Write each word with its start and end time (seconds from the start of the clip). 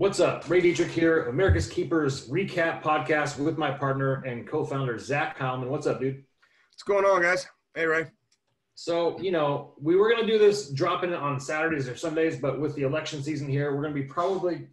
What's 0.00 0.18
up? 0.18 0.48
Ray 0.48 0.62
Dietrich 0.62 0.88
here, 0.88 1.26
America's 1.26 1.68
Keepers 1.68 2.26
recap 2.30 2.82
podcast 2.82 3.38
with 3.38 3.58
my 3.58 3.70
partner 3.70 4.22
and 4.22 4.48
co-founder 4.48 4.98
Zach 4.98 5.38
Heilman. 5.38 5.68
What's 5.68 5.86
up, 5.86 6.00
dude? 6.00 6.24
What's 6.72 6.82
going 6.84 7.04
on, 7.04 7.20
guys? 7.20 7.46
Hey, 7.74 7.84
Ray. 7.84 8.06
So, 8.74 9.20
you 9.20 9.30
know, 9.30 9.74
we 9.78 9.96
were 9.96 10.10
going 10.10 10.26
to 10.26 10.32
do 10.32 10.38
this 10.38 10.70
dropping 10.70 11.10
it 11.10 11.16
on 11.16 11.38
Saturdays 11.38 11.86
or 11.86 11.96
Sundays, 11.96 12.38
but 12.38 12.58
with 12.58 12.74
the 12.76 12.82
election 12.84 13.22
season 13.22 13.46
here, 13.46 13.76
we're 13.76 13.82
going 13.82 13.94
to 13.94 14.00
be 14.00 14.06
probably, 14.06 14.68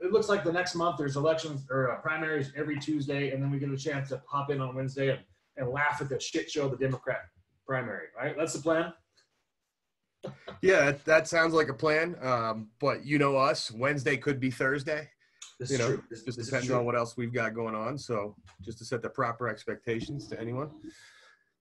it 0.00 0.10
looks 0.10 0.30
like 0.30 0.42
the 0.42 0.50
next 0.50 0.74
month 0.74 0.96
there's 0.96 1.16
elections 1.16 1.66
or 1.68 1.92
uh, 1.92 2.00
primaries 2.00 2.50
every 2.56 2.78
Tuesday, 2.78 3.32
and 3.32 3.42
then 3.42 3.50
we 3.50 3.58
get 3.58 3.68
a 3.68 3.76
chance 3.76 4.08
to 4.08 4.22
pop 4.26 4.50
in 4.50 4.62
on 4.62 4.74
Wednesday 4.74 5.10
and, 5.10 5.20
and 5.58 5.68
laugh 5.68 6.00
at 6.00 6.08
the 6.08 6.18
shit 6.18 6.50
show 6.50 6.70
the 6.70 6.78
Democrat 6.78 7.24
primary, 7.66 8.06
right? 8.16 8.34
That's 8.38 8.54
the 8.54 8.62
plan. 8.62 8.94
Yeah, 10.60 10.92
that 11.04 11.26
sounds 11.26 11.54
like 11.54 11.68
a 11.68 11.74
plan. 11.74 12.16
Um, 12.22 12.68
but 12.80 13.04
you 13.04 13.18
know 13.18 13.36
us, 13.36 13.70
Wednesday 13.70 14.16
could 14.16 14.38
be 14.38 14.50
Thursday. 14.50 15.08
This 15.58 15.70
you 15.70 15.76
is 15.76 15.80
know, 15.80 15.88
true. 15.88 16.04
This, 16.10 16.22
just 16.22 16.38
this 16.38 16.46
depends 16.46 16.70
on 16.70 16.84
what 16.84 16.96
else 16.96 17.16
we've 17.16 17.32
got 17.32 17.54
going 17.54 17.74
on. 17.74 17.98
So 17.98 18.36
just 18.64 18.78
to 18.78 18.84
set 18.84 19.02
the 19.02 19.10
proper 19.10 19.48
expectations 19.48 20.28
to 20.28 20.40
anyone. 20.40 20.70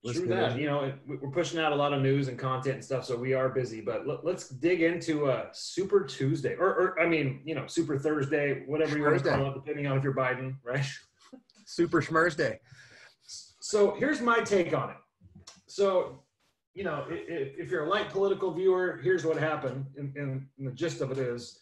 True 0.04 0.28
that. 0.28 0.58
You 0.58 0.66
know, 0.66 0.92
we're 1.05 1.30
pushing 1.30 1.60
out 1.60 1.74
a 1.74 1.76
lot 1.76 1.94
of 1.94 2.02
news 2.02 2.28
and 2.28 2.38
content 2.38 2.76
and 2.76 2.84
stuff, 2.84 3.05
so 3.05 3.16
we 3.16 3.34
are 3.34 3.50
busy. 3.50 3.82
But 3.82 4.08
let, 4.08 4.26
let's 4.26 4.50
dig 4.50 4.82
into 4.82 5.30
uh, 5.30 5.50
Super 5.52 6.04
Tuesday, 6.04 6.55
or, 6.55 6.70
or 6.70 7.00
I 7.00 7.08
mean, 7.08 7.41
you 7.46 7.54
know, 7.54 7.68
Super 7.68 8.00
Thursday, 8.00 8.64
whatever 8.66 8.98
you 8.98 9.04
want 9.04 9.24
to 9.24 9.30
call 9.30 9.52
it, 9.52 9.54
depending 9.54 9.86
on 9.86 9.98
if 9.98 10.04
you're 10.04 10.16
Biden, 10.16 10.55
right? 10.64 10.86
Super 11.66 12.02
Schmers 12.02 12.36
Day. 12.36 12.60
So 13.60 13.94
here's 13.96 14.22
my 14.22 14.40
take 14.40 14.74
on 14.76 14.90
it. 14.90 14.98
So, 15.68 16.21
you 16.74 16.84
know, 16.84 17.06
i- 17.10 17.14
i- 17.14 17.54
if 17.58 17.70
you're 17.70 17.86
a 17.86 17.90
light 17.90 18.10
political 18.10 18.52
viewer, 18.52 19.00
here's 19.04 19.26
what 19.26 19.38
happened. 19.38 19.86
And, 19.98 20.16
and 20.16 20.48
the 20.58 20.72
gist 20.72 21.02
of 21.02 21.12
it 21.12 21.18
is 21.18 21.60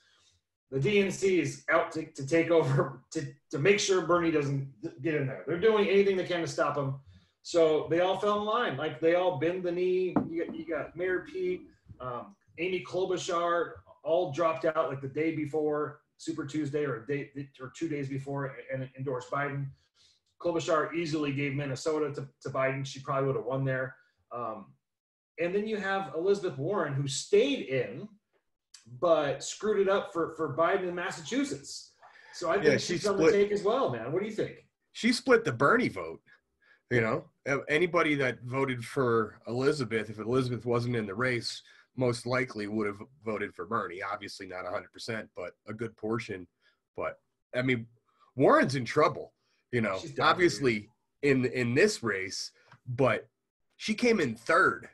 the 0.71 0.79
DNC 0.79 1.39
is 1.41 1.63
out 1.71 1.91
to, 1.93 2.05
to 2.05 2.27
take 2.27 2.51
over, 2.51 3.01
to, 3.11 3.25
to 3.51 3.57
make 3.59 3.79
sure 3.79 4.01
Bernie 4.05 4.31
doesn't 4.31 4.71
get 5.01 5.15
in 5.15 5.25
there. 5.27 5.43
They're 5.47 5.59
doing 5.59 5.87
anything 5.89 6.15
they 6.17 6.25
can 6.25 6.41
to 6.41 6.47
stop 6.47 6.77
him. 6.77 6.95
So 7.41 7.87
they 7.89 8.01
all 8.01 8.19
fell 8.19 8.39
in 8.39 8.45
line. 8.45 8.77
Like 8.77 8.99
they 8.99 9.15
all 9.15 9.39
bend 9.39 9.63
the 9.63 9.71
knee. 9.71 10.13
You 10.29 10.45
got, 10.45 10.55
you 10.55 10.65
got 10.67 10.95
Mayor 10.95 11.25
Pete, 11.31 11.61
um, 11.99 12.35
Amy 12.59 12.83
Klobuchar, 12.85 13.71
all 14.03 14.31
dropped 14.31 14.65
out 14.65 14.89
like 14.89 15.01
the 15.01 15.07
day 15.07 15.35
before 15.35 16.01
Super 16.17 16.45
Tuesday 16.45 16.83
or 16.85 17.05
day 17.05 17.31
or 17.59 17.71
two 17.75 17.87
days 17.87 18.07
before 18.09 18.55
and 18.71 18.87
endorsed 18.97 19.31
Biden. 19.31 19.67
Klobuchar 20.41 20.93
easily 20.93 21.31
gave 21.33 21.53
Minnesota 21.55 22.13
to, 22.13 22.27
to 22.41 22.49
Biden. 22.49 22.85
She 22.85 22.99
probably 22.99 23.27
would 23.27 23.35
have 23.37 23.45
won 23.45 23.65
there. 23.65 23.95
Um, 24.31 24.67
and 25.39 25.55
then 25.55 25.67
you 25.67 25.77
have 25.77 26.13
Elizabeth 26.15 26.57
Warren, 26.57 26.93
who 26.93 27.07
stayed 27.07 27.67
in, 27.67 28.07
but 28.99 29.43
screwed 29.43 29.79
it 29.79 29.89
up 29.89 30.11
for, 30.11 30.33
for 30.35 30.55
Biden 30.55 30.87
in 30.89 30.95
Massachusetts. 30.95 31.93
So 32.33 32.49
I 32.49 32.53
think 32.55 32.65
Yeah, 32.65 32.77
she's 32.77 33.01
she 33.01 33.07
on 33.07 33.17
the 33.17 33.31
take 33.31 33.51
as 33.51 33.63
well, 33.63 33.89
man. 33.89 34.11
What 34.11 34.21
do 34.21 34.27
you 34.27 34.33
think? 34.33 34.65
She 34.91 35.13
split 35.13 35.43
the 35.43 35.51
Bernie 35.51 35.87
vote. 35.87 36.21
You 36.91 37.01
know, 37.01 37.25
anybody 37.69 38.15
that 38.15 38.39
voted 38.43 38.83
for 38.83 39.39
Elizabeth, 39.47 40.09
if 40.09 40.17
Elizabeth 40.17 40.65
wasn't 40.65 40.95
in 40.95 41.05
the 41.05 41.13
race, 41.13 41.61
most 41.95 42.25
likely 42.25 42.65
would 42.65 42.87
have 42.87 42.99
voted 43.23 43.53
for 43.53 43.65
Bernie. 43.65 44.01
Obviously, 44.01 44.47
not 44.47 44.65
100%, 44.65 45.27
but 45.35 45.51
a 45.67 45.73
good 45.73 45.95
portion. 45.97 46.47
But 46.97 47.19
I 47.55 47.61
mean, 47.61 47.85
Warren's 48.35 48.73
in 48.73 48.85
trouble. 48.85 49.33
You 49.71 49.81
know, 49.81 49.99
obviously 50.19 50.89
in 51.21 51.45
in 51.45 51.75
this 51.75 52.01
race, 52.01 52.51
but 52.87 53.27
she 53.77 53.93
came 53.93 54.19
in 54.19 54.33
third 54.33 54.89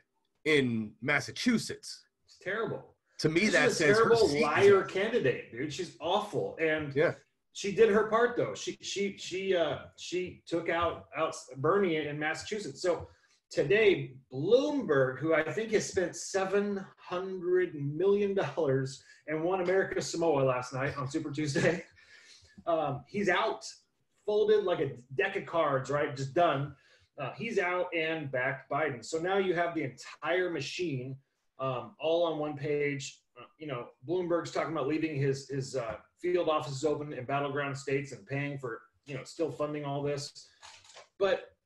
in 0.50 0.92
Massachusetts. 1.02 2.04
It's 2.26 2.38
terrible. 2.40 2.82
To 3.18 3.28
me, 3.28 3.40
She's 3.40 3.52
that 3.52 3.68
a 3.68 3.70
says 3.72 3.96
terrible 3.98 4.40
liar 4.40 4.82
candidate, 4.82 5.50
dude. 5.52 5.72
She's 5.72 5.96
awful. 6.00 6.56
And 6.60 6.94
Yeah. 6.94 7.14
she 7.52 7.72
did 7.72 7.90
her 7.90 8.04
part 8.08 8.36
though. 8.36 8.54
She 8.54 8.78
she 8.80 9.16
she 9.18 9.54
uh 9.54 9.78
she 9.98 10.42
took 10.46 10.68
out 10.68 11.06
out 11.16 11.34
Bernie 11.56 11.96
in 11.96 12.18
Massachusetts. 12.18 12.80
So 12.82 13.08
today, 13.50 14.14
Bloomberg, 14.32 15.18
who 15.18 15.34
I 15.34 15.50
think 15.50 15.72
has 15.72 15.86
spent 15.88 16.14
seven 16.14 16.84
hundred 16.98 17.74
million 17.74 18.34
dollars 18.34 19.02
and 19.28 19.42
won 19.42 19.60
America 19.62 20.00
Samoa 20.00 20.42
last 20.42 20.72
night 20.74 20.96
on 20.96 21.10
Super 21.10 21.30
Tuesday, 21.30 21.84
um, 22.66 23.02
he's 23.08 23.28
out, 23.30 23.64
folded 24.26 24.64
like 24.64 24.80
a 24.80 24.90
deck 25.16 25.36
of 25.36 25.46
cards, 25.46 25.90
right? 25.90 26.14
Just 26.14 26.34
done. 26.34 26.76
Uh, 27.18 27.32
he's 27.36 27.58
out 27.58 27.86
and 27.94 28.30
backed 28.30 28.70
Biden. 28.70 29.04
So 29.04 29.18
now 29.18 29.38
you 29.38 29.54
have 29.54 29.74
the 29.74 29.82
entire 29.82 30.50
machine 30.50 31.16
um, 31.58 31.92
all 31.98 32.24
on 32.24 32.38
one 32.38 32.56
page. 32.56 33.20
Uh, 33.38 33.44
you 33.58 33.66
know, 33.66 33.88
Bloomberg's 34.06 34.50
talking 34.50 34.72
about 34.72 34.86
leaving 34.88 35.16
his 35.16 35.48
his 35.48 35.76
uh, 35.76 35.96
field 36.20 36.48
offices 36.48 36.84
open 36.84 37.12
in 37.12 37.24
battleground 37.24 37.76
states 37.76 38.12
and 38.12 38.26
paying 38.26 38.58
for 38.58 38.82
you 39.06 39.14
know 39.14 39.24
still 39.24 39.50
funding 39.50 39.84
all 39.84 40.02
this. 40.02 40.48
But 41.18 41.56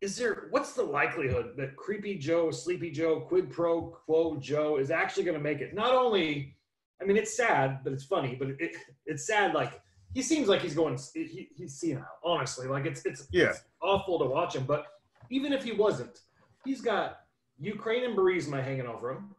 is 0.00 0.16
there 0.16 0.48
what's 0.50 0.72
the 0.72 0.82
likelihood 0.82 1.54
that 1.56 1.76
creepy 1.76 2.18
Joe, 2.18 2.50
sleepy 2.50 2.90
Joe, 2.90 3.20
quid 3.20 3.50
pro 3.50 3.82
quo 3.82 4.36
Joe 4.36 4.76
is 4.76 4.90
actually 4.90 5.24
going 5.24 5.36
to 5.36 5.42
make 5.42 5.60
it? 5.60 5.74
Not 5.74 5.94
only, 5.94 6.56
I 7.00 7.04
mean, 7.04 7.16
it's 7.16 7.36
sad, 7.36 7.80
but 7.84 7.92
it's 7.92 8.04
funny. 8.04 8.36
But 8.38 8.48
it, 8.58 8.76
it's 9.06 9.26
sad. 9.26 9.54
Like 9.54 9.80
he 10.14 10.22
seems 10.22 10.48
like 10.48 10.60
he's 10.60 10.74
going, 10.74 10.98
he, 11.14 11.48
he's 11.56 11.74
senile. 11.74 12.06
Honestly, 12.24 12.66
like 12.68 12.86
it's 12.86 13.04
it's 13.06 13.26
Yeah. 13.32 13.50
it's 13.50 13.62
awful 13.80 14.18
to 14.18 14.26
watch 14.26 14.54
him. 14.54 14.64
But 14.64 14.86
even 15.30 15.52
if 15.52 15.64
he 15.64 15.72
wasn't, 15.72 16.20
he's 16.64 16.80
got 16.80 17.20
Ukraine 17.58 18.04
and 18.04 18.16
Burisma 18.16 18.62
hanging 18.62 18.86
over 18.86 19.10
him. 19.12 19.34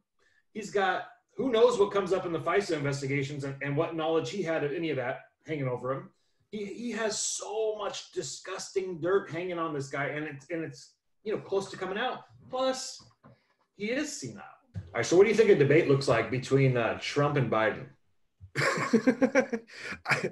He's 0.53 0.71
got 0.71 1.05
who 1.35 1.51
knows 1.51 1.79
what 1.79 1.91
comes 1.91 2.13
up 2.13 2.25
in 2.25 2.31
the 2.31 2.39
FISA 2.39 2.71
investigations 2.77 3.43
and, 3.43 3.55
and 3.63 3.75
what 3.75 3.95
knowledge 3.95 4.29
he 4.29 4.43
had 4.43 4.63
of 4.63 4.71
any 4.71 4.89
of 4.91 4.97
that 4.97 5.21
hanging 5.47 5.67
over 5.67 5.91
him. 5.91 6.09
He, 6.51 6.65
he 6.65 6.91
has 6.91 7.17
so 7.17 7.75
much 7.77 8.11
disgusting 8.11 8.99
dirt 9.01 9.31
hanging 9.31 9.57
on 9.57 9.73
this 9.73 9.89
guy, 9.89 10.05
and 10.05 10.25
it's 10.25 10.47
and 10.51 10.63
it's 10.63 10.93
you 11.23 11.33
know 11.33 11.41
close 11.41 11.69
to 11.71 11.77
coming 11.77 11.97
out. 11.97 12.19
Plus, 12.49 13.03
he 13.75 13.85
is 13.89 14.15
senile. 14.19 14.43
All 14.75 14.81
right, 14.95 15.05
so 15.05 15.15
what 15.17 15.23
do 15.23 15.29
you 15.29 15.35
think 15.35 15.49
a 15.49 15.55
debate 15.55 15.87
looks 15.87 16.07
like 16.07 16.29
between 16.29 16.77
uh, 16.77 16.97
Trump 17.01 17.37
and 17.37 17.51
Biden? 17.51 17.85
I, 20.05 20.31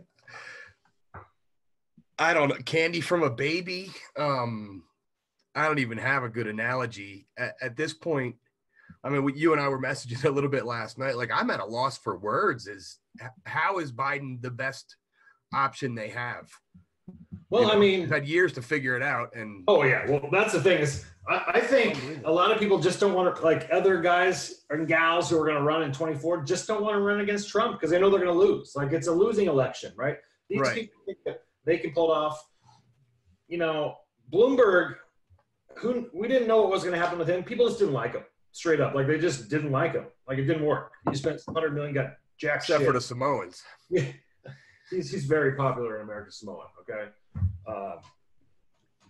I 2.21 2.35
don't 2.35 2.49
know. 2.49 2.55
Candy 2.65 3.01
from 3.01 3.23
a 3.23 3.31
baby. 3.31 3.91
Um, 4.15 4.83
I 5.55 5.65
don't 5.65 5.79
even 5.79 5.97
have 5.97 6.23
a 6.23 6.29
good 6.29 6.45
analogy 6.45 7.27
at, 7.35 7.55
at 7.63 7.75
this 7.75 7.93
point. 7.95 8.35
I 9.03 9.09
mean, 9.09 9.27
you 9.35 9.53
and 9.53 9.61
I 9.61 9.67
were 9.69 9.81
messaging 9.81 10.23
a 10.25 10.29
little 10.29 10.49
bit 10.49 10.65
last 10.65 10.99
night. 10.99 11.17
Like, 11.17 11.31
I'm 11.33 11.49
at 11.49 11.59
a 11.59 11.65
loss 11.65 11.97
for 11.97 12.19
words. 12.19 12.67
Is 12.67 12.99
how 13.45 13.79
is 13.79 13.91
Biden 13.91 14.39
the 14.39 14.51
best 14.51 14.97
option 15.51 15.95
they 15.95 16.09
have? 16.09 16.47
Well, 17.49 17.63
You 17.63 17.67
know, 17.69 17.73
I 17.73 17.77
mean, 17.77 18.07
had 18.07 18.27
years 18.27 18.53
to 18.53 18.61
figure 18.61 18.95
it 18.95 19.01
out, 19.01 19.35
and 19.35 19.63
Oh 19.67 19.83
yeah, 19.83 20.07
well 20.07 20.29
that's 20.31 20.53
the 20.53 20.61
thing 20.61 20.77
is 20.79 21.03
I, 21.27 21.53
I 21.55 21.59
think 21.59 21.99
a 22.23 22.31
lot 22.31 22.51
of 22.51 22.59
people 22.59 22.79
just 22.79 22.99
don't 22.99 23.13
want 23.13 23.35
to 23.35 23.41
like 23.41 23.67
other 23.71 23.99
guys 23.99 24.63
and 24.69 24.87
gals 24.87 25.29
who 25.29 25.37
are 25.37 25.45
going 25.45 25.57
to 25.57 25.63
run 25.63 25.83
in 25.83 25.91
24 25.91 26.43
just 26.43 26.67
don't 26.67 26.81
want 26.83 26.95
to 26.95 27.01
run 27.01 27.19
against 27.19 27.49
Trump 27.49 27.73
because 27.73 27.89
they 27.89 27.99
know 27.99 28.09
they're 28.09 28.23
going 28.23 28.31
to 28.31 28.39
lose. 28.39 28.73
Like 28.75 28.93
it's 28.93 29.07
a 29.07 29.11
losing 29.11 29.47
election, 29.47 29.91
right? 29.97 30.17
These 30.49 30.61
Right. 30.61 30.75
people 30.75 31.01
think 31.05 31.17
that 31.25 31.41
they 31.65 31.77
can 31.77 31.91
pull 31.91 32.11
it 32.11 32.15
off. 32.15 32.43
You 33.47 33.57
know, 33.57 33.95
Bloomberg, 34.31 34.95
who 35.77 36.09
we 36.13 36.27
didn't 36.27 36.47
know 36.47 36.61
what 36.61 36.71
was 36.71 36.83
going 36.83 36.95
to 36.95 36.99
happen 36.99 37.19
with 37.19 37.27
him. 37.27 37.43
People 37.43 37.67
just 37.67 37.79
didn't 37.79 37.93
like 37.93 38.13
him 38.13 38.23
straight 38.51 38.79
up. 38.79 38.93
Like 38.95 39.07
they 39.07 39.17
just 39.17 39.49
didn't 39.49 39.71
like 39.71 39.93
him. 39.93 40.05
Like 40.27 40.37
it 40.37 40.45
didn't 40.45 40.65
work. 40.65 40.91
He 41.09 41.15
spent 41.15 41.41
100 41.45 41.73
million, 41.73 41.93
got 41.93 42.13
jack 42.37 42.57
except 42.57 42.79
shit 42.79 42.87
for 42.87 42.93
the 42.93 43.01
Samoans. 43.01 43.61
yeah, 43.89 44.05
he's 44.89 45.11
he's 45.11 45.25
very 45.25 45.55
popular 45.55 45.97
in 45.97 46.03
America 46.03 46.31
Samoa. 46.31 46.67
Okay, 46.81 47.09
uh, 47.67 47.95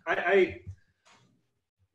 I, 0.07 0.15
I 0.15 0.61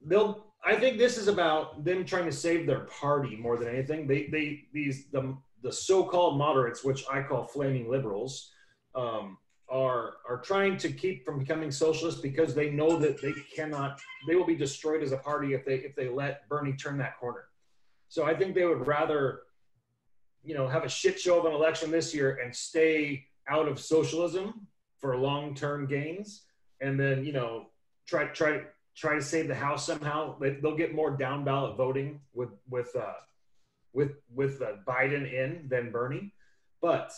they'll. 0.04 0.44
I 0.64 0.74
think 0.74 0.98
this 0.98 1.16
is 1.16 1.28
about 1.28 1.84
them 1.84 2.04
trying 2.04 2.24
to 2.24 2.32
save 2.32 2.66
their 2.66 2.86
party 2.86 3.36
more 3.36 3.56
than 3.56 3.68
anything. 3.68 4.08
They 4.08 4.26
they 4.26 4.64
these 4.72 5.06
the 5.12 5.36
the 5.62 5.72
so-called 5.72 6.38
moderates, 6.38 6.84
which 6.84 7.04
I 7.10 7.22
call 7.22 7.44
flaming 7.44 7.90
liberals, 7.90 8.50
um, 8.94 9.38
are 9.68 10.14
are 10.28 10.38
trying 10.38 10.76
to 10.78 10.92
keep 10.92 11.24
from 11.24 11.38
becoming 11.38 11.70
socialist 11.70 12.22
because 12.22 12.54
they 12.54 12.70
know 12.70 12.96
that 12.98 13.20
they 13.20 13.34
cannot. 13.54 14.00
They 14.28 14.36
will 14.36 14.46
be 14.46 14.56
destroyed 14.56 15.02
as 15.02 15.12
a 15.12 15.18
party 15.18 15.54
if 15.54 15.64
they 15.64 15.76
if 15.76 15.96
they 15.96 16.08
let 16.08 16.48
Bernie 16.48 16.74
turn 16.74 16.98
that 16.98 17.18
corner. 17.18 17.44
So 18.08 18.24
I 18.24 18.34
think 18.34 18.54
they 18.54 18.64
would 18.64 18.86
rather 18.86 19.40
you 20.46 20.54
know, 20.54 20.68
have 20.68 20.84
a 20.84 20.88
shit 20.88 21.18
show 21.18 21.38
of 21.40 21.44
an 21.44 21.52
election 21.52 21.90
this 21.90 22.14
year 22.14 22.38
and 22.42 22.54
stay 22.54 23.24
out 23.48 23.68
of 23.68 23.80
socialism 23.80 24.66
for 25.00 25.16
long-term 25.16 25.86
gains, 25.86 26.44
and 26.80 26.98
then 26.98 27.24
you 27.24 27.32
know, 27.32 27.66
try 28.06 28.26
try 28.26 28.62
try 28.96 29.16
to 29.16 29.22
save 29.22 29.48
the 29.48 29.54
house 29.54 29.84
somehow. 29.84 30.38
They, 30.38 30.50
they'll 30.50 30.76
get 30.76 30.94
more 30.94 31.10
down 31.10 31.44
ballot 31.44 31.76
voting 31.76 32.20
with 32.32 32.50
with 32.70 32.94
uh, 32.94 33.14
with 33.92 34.12
with 34.32 34.62
uh, 34.62 34.76
Biden 34.86 35.30
in 35.30 35.66
than 35.68 35.90
Bernie, 35.90 36.32
but 36.80 37.12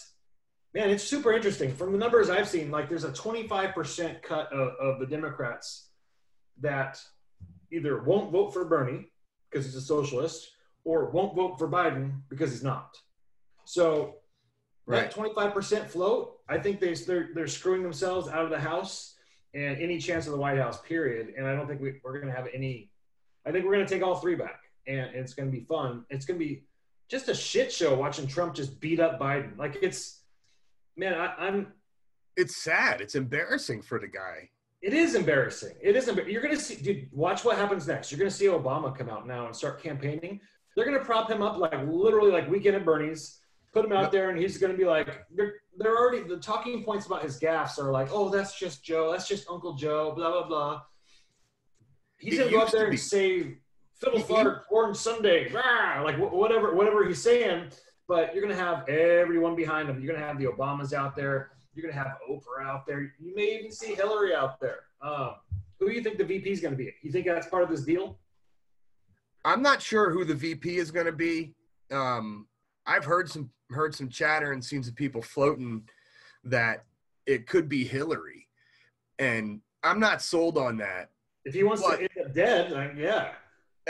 man, 0.75 0.91
it's 0.91 1.05
super 1.05 1.33
interesting. 1.33 1.75
From 1.75 1.93
the 1.93 1.99
numbers 1.99 2.31
I've 2.31 2.49
seen, 2.49 2.71
like 2.71 2.89
there's 2.89 3.05
a 3.05 3.13
25% 3.13 4.23
cut 4.23 4.53
of, 4.53 4.75
of 4.81 5.01
the 5.01 5.07
Democrats 5.07 5.89
that 6.61 7.01
either 7.71 8.03
won't 8.03 8.33
vote 8.33 8.53
for 8.53 8.65
Bernie 8.65 9.11
because 9.51 9.65
he's 9.65 9.77
a 9.77 9.81
socialist 9.81 10.51
or 10.85 11.11
won't 11.11 11.35
vote 11.35 11.59
for 11.59 11.69
Biden 11.69 12.21
because 12.29 12.51
he's 12.51 12.63
not. 12.63 12.97
So 13.65 14.17
That 14.87 15.15
25% 15.15 15.87
float, 15.87 16.39
I 16.49 16.59
think 16.59 16.81
they, 16.81 16.95
they're, 16.95 17.29
they're 17.35 17.47
screwing 17.47 17.83
themselves 17.83 18.29
out 18.29 18.45
of 18.45 18.51
the 18.51 18.59
House 18.59 19.15
and 19.55 19.77
any 19.79 19.99
chance 19.99 20.27
of 20.27 20.33
the 20.33 20.39
White 20.39 20.59
House, 20.59 20.81
period. 20.83 21.35
And 21.37 21.47
I 21.47 21.55
don't 21.55 21.67
think 21.67 21.81
we, 21.81 22.01
we're 22.03 22.19
going 22.21 22.33
to 22.33 22.37
have 22.37 22.49
any. 22.55 22.91
I 23.47 23.53
think 23.53 23.65
we're 23.65 23.75
going 23.75 23.87
to 23.87 23.93
take 23.93 24.03
all 24.03 24.17
three 24.17 24.35
back, 24.35 24.61
and 24.87 25.11
it's 25.15 25.35
going 25.35 25.51
to 25.51 25.57
be 25.57 25.65
fun. 25.65 26.05
It's 26.11 26.25
going 26.25 26.39
to 26.39 26.45
be 26.45 26.65
just 27.09 27.29
a 27.29 27.35
shit 27.35 27.73
show 27.73 27.95
watching 27.95 28.27
Trump 28.27 28.55
just 28.55 28.81
beat 28.81 29.01
up 29.01 29.21
Biden. 29.21 29.57
Like 29.57 29.79
it's, 29.83 30.18
man, 30.99 31.15
I, 31.15 31.35
I'm. 31.39 31.73
It's 32.37 32.63
sad. 32.63 33.01
It's 33.01 33.15
embarrassing 33.15 33.83
for 33.83 33.99
the 33.99 34.09
guy. 34.09 34.51
It 34.83 34.93
is 34.93 35.15
embarrassing. 35.15 35.75
It 35.83 35.97
is. 35.97 36.07
Embar- 36.07 36.31
you're 36.31 36.43
going 36.43 36.55
to 36.55 36.61
see, 36.61 36.77
dude. 36.77 37.09
Watch 37.13 37.45
what 37.45 37.57
happens 37.57 37.89
next. 37.89 38.13
You're 38.13 38.19
going 38.19 38.31
to 38.31 38.37
see 38.37 38.47
Obama 38.47 38.97
come 38.97 39.09
out 39.09 39.27
now 39.27 39.47
and 39.47 39.57
start 39.57 39.83
campaigning. 39.83 40.41
They're 40.77 40.85
going 40.85 40.99
to 40.99 41.05
prop 41.05 41.31
him 41.31 41.43
up 41.43 41.59
like 41.59 41.73
literally 41.89 42.31
like 42.31 42.49
Weekend 42.49 42.77
at 42.77 42.85
Bernie's. 42.85 43.41
Put 43.73 43.85
him 43.85 43.93
out 43.93 44.11
there, 44.11 44.31
and 44.31 44.39
he's 44.39 44.57
going 44.57 44.73
to 44.73 44.79
be 44.79 44.87
like, 44.87 45.27
they're, 45.37 45.57
they're 45.77 45.97
already 45.97 46.27
the 46.27 46.39
talking 46.39 46.83
points 46.85 47.05
about 47.05 47.23
his 47.23 47.39
gaffes 47.39 47.79
are 47.79 47.93
like, 47.93 48.09
oh, 48.11 48.31
that's 48.31 48.59
just 48.59 48.83
Joe, 48.83 49.13
that's 49.13 49.29
just 49.29 49.49
Uncle 49.51 49.75
Joe, 49.75 50.13
blah 50.17 50.31
blah 50.31 50.47
blah. 50.49 50.83
He's 52.19 52.39
It 52.39 52.45
to 52.45 52.51
go 52.51 52.65
to 52.65 52.77
there 52.77 52.89
and 52.89 52.99
say, 52.99 53.59
fiddle 54.01 54.21
fart, 54.21 54.63
orange 54.71 54.97
Sunday, 54.97 55.53
rah, 55.53 56.03
like 56.03 56.17
wh- 56.17 56.33
whatever 56.33 56.75
whatever 56.75 57.07
he's 57.07 57.23
saying. 57.23 57.71
But 58.09 58.35
you're 58.35 58.43
going 58.43 58.57
to 58.57 58.61
have 58.63 58.89
everyone 58.89 59.55
behind 59.55 59.89
them. 59.89 60.01
You're 60.01 60.09
going 60.13 60.21
to 60.21 60.27
have 60.27 60.39
the 60.39 60.47
Obamas 60.47 60.95
out 60.95 61.15
there. 61.15 61.51
You're 61.75 61.83
going 61.83 61.95
to 61.95 61.99
have 62.01 62.17
Oprah 62.29 62.65
out 62.67 62.87
there. 62.87 63.03
You 63.21 63.35
may 63.37 63.59
even 63.59 63.71
see 63.71 63.95
Hillary 63.95 64.35
out 64.35 64.59
there. 64.59 64.81
Um, 65.03 65.35
who 65.79 65.89
do 65.89 65.95
you 65.95 66.03
think 66.03 66.17
the 66.17 66.25
VP 66.25 66.51
is 66.51 66.61
going 66.61 66.73
to 66.73 66.79
be? 66.79 66.93
You 67.03 67.13
think 67.13 67.27
that's 67.27 67.47
part 67.47 67.63
of 67.63 67.69
this 67.69 67.83
deal? 67.83 68.19
I'm 69.45 69.63
not 69.63 69.81
sure 69.81 70.11
who 70.11 70.25
the 70.25 70.35
VP 70.35 70.79
is 70.79 70.91
going 70.91 71.07
to 71.07 71.13
be. 71.13 71.55
Um, 71.93 72.49
I've 72.87 73.05
heard 73.05 73.31
some 73.31 73.51
heard 73.71 73.95
some 73.95 74.09
chatter 74.09 74.53
and 74.53 74.65
seen 74.65 74.83
some 74.83 74.95
people 74.95 75.21
floating 75.23 75.87
that 76.45 76.85
it 77.27 77.47
could 77.47 77.69
be 77.69 77.85
Hillary, 77.85 78.49
and 79.19 79.61
I'm 79.83 80.01
not 80.01 80.23
sold 80.23 80.57
on 80.59 80.79
that. 80.79 81.11
If 81.45 81.55
he 81.55 81.63
wants 81.63 81.83
But- 81.83 81.97
to 81.97 82.03
end 82.03 82.27
up 82.27 82.35
dead, 82.35 82.73
then 82.73 82.97
yeah. 82.97 83.33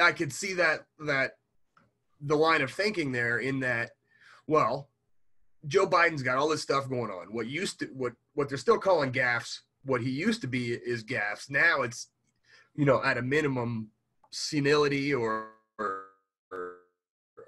I 0.00 0.12
could 0.12 0.32
see 0.32 0.52
that 0.54 0.84
that 1.00 1.38
the 2.20 2.36
line 2.36 2.62
of 2.62 2.70
thinking 2.72 3.12
there 3.12 3.38
in 3.38 3.60
that, 3.60 3.92
well, 4.48 4.88
Joe 5.66 5.86
Biden's 5.86 6.22
got 6.22 6.36
all 6.38 6.48
this 6.48 6.62
stuff 6.62 6.88
going 6.88 7.10
on. 7.12 7.28
What 7.32 7.46
used 7.46 7.78
to 7.80 7.86
what 7.94 8.14
what 8.34 8.48
they're 8.48 8.58
still 8.58 8.78
calling 8.78 9.12
gaffes, 9.12 9.60
what 9.84 10.00
he 10.00 10.10
used 10.10 10.40
to 10.40 10.46
be 10.48 10.72
is 10.72 11.04
gaffes. 11.04 11.48
Now 11.50 11.82
it's 11.82 12.08
you 12.74 12.84
know 12.84 13.00
at 13.04 13.18
a 13.18 13.22
minimum 13.22 13.90
senility 14.30 15.14
or, 15.14 15.48
or, 15.78 16.02
or 16.50 16.74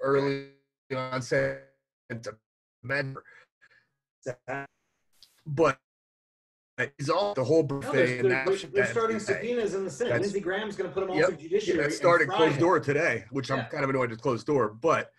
early 0.01 0.47
onset 0.95 1.69
dementia. 2.83 3.15
But 5.45 5.77
he's 6.97 7.09
all 7.09 7.33
the 7.33 7.43
whole 7.43 7.61
No, 7.63 7.79
buffet. 7.79 7.91
they're, 7.93 8.05
they're, 8.21 8.29
that's- 8.31 8.61
they're, 8.61 8.69
they're 8.71 8.85
starting 8.91 9.19
subpoenas 9.19 9.73
in 9.73 9.83
the 9.83 9.89
Senate. 9.91 10.21
Lindsey 10.21 10.39
Graham's 10.39 10.75
going 10.75 10.89
to 10.89 10.93
put 10.93 11.01
them 11.01 11.11
all 11.11 11.17
Yep. 11.17 11.27
through 11.29 11.37
judiciary. 11.37 11.81
that 11.83 11.93
started 11.93 12.29
closed 12.29 12.59
door 12.59 12.79
today, 12.79 13.25
which 13.31 13.49
Yeah. 13.49 13.57
I'm 13.57 13.65
kind 13.65 13.83
of 13.83 13.89
annoyed 13.89 14.11
at 14.11 14.19
closed 14.19 14.45
door. 14.47 14.69
But 14.69 15.11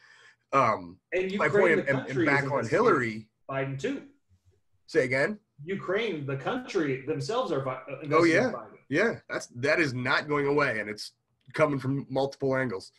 um, 0.52 0.98
And 1.12 1.36
my 1.36 1.48
point, 1.48 1.88
and, 1.88 2.06
and 2.08 2.26
back 2.26 2.50
on 2.50 2.66
Hillary. 2.66 3.26
Biden 3.48 3.78
too. 3.78 4.02
Say 4.86 5.04
again. 5.04 5.38
Ukraine, 5.64 6.26
the 6.26 6.36
country 6.36 7.04
themselves 7.06 7.52
are 7.52 7.66
uh, 7.66 7.80
Oh, 8.12 8.24
yeah. 8.24 8.50
Biden. 8.50 8.78
Yeah, 8.88 9.14
that's 9.30 9.46
that 9.56 9.80
is 9.80 9.94
not 9.94 10.28
going 10.28 10.46
away, 10.46 10.80
and 10.80 10.90
it's 10.90 11.12
coming 11.54 11.78
from 11.78 12.06
multiple 12.10 12.56
angles. 12.56 12.92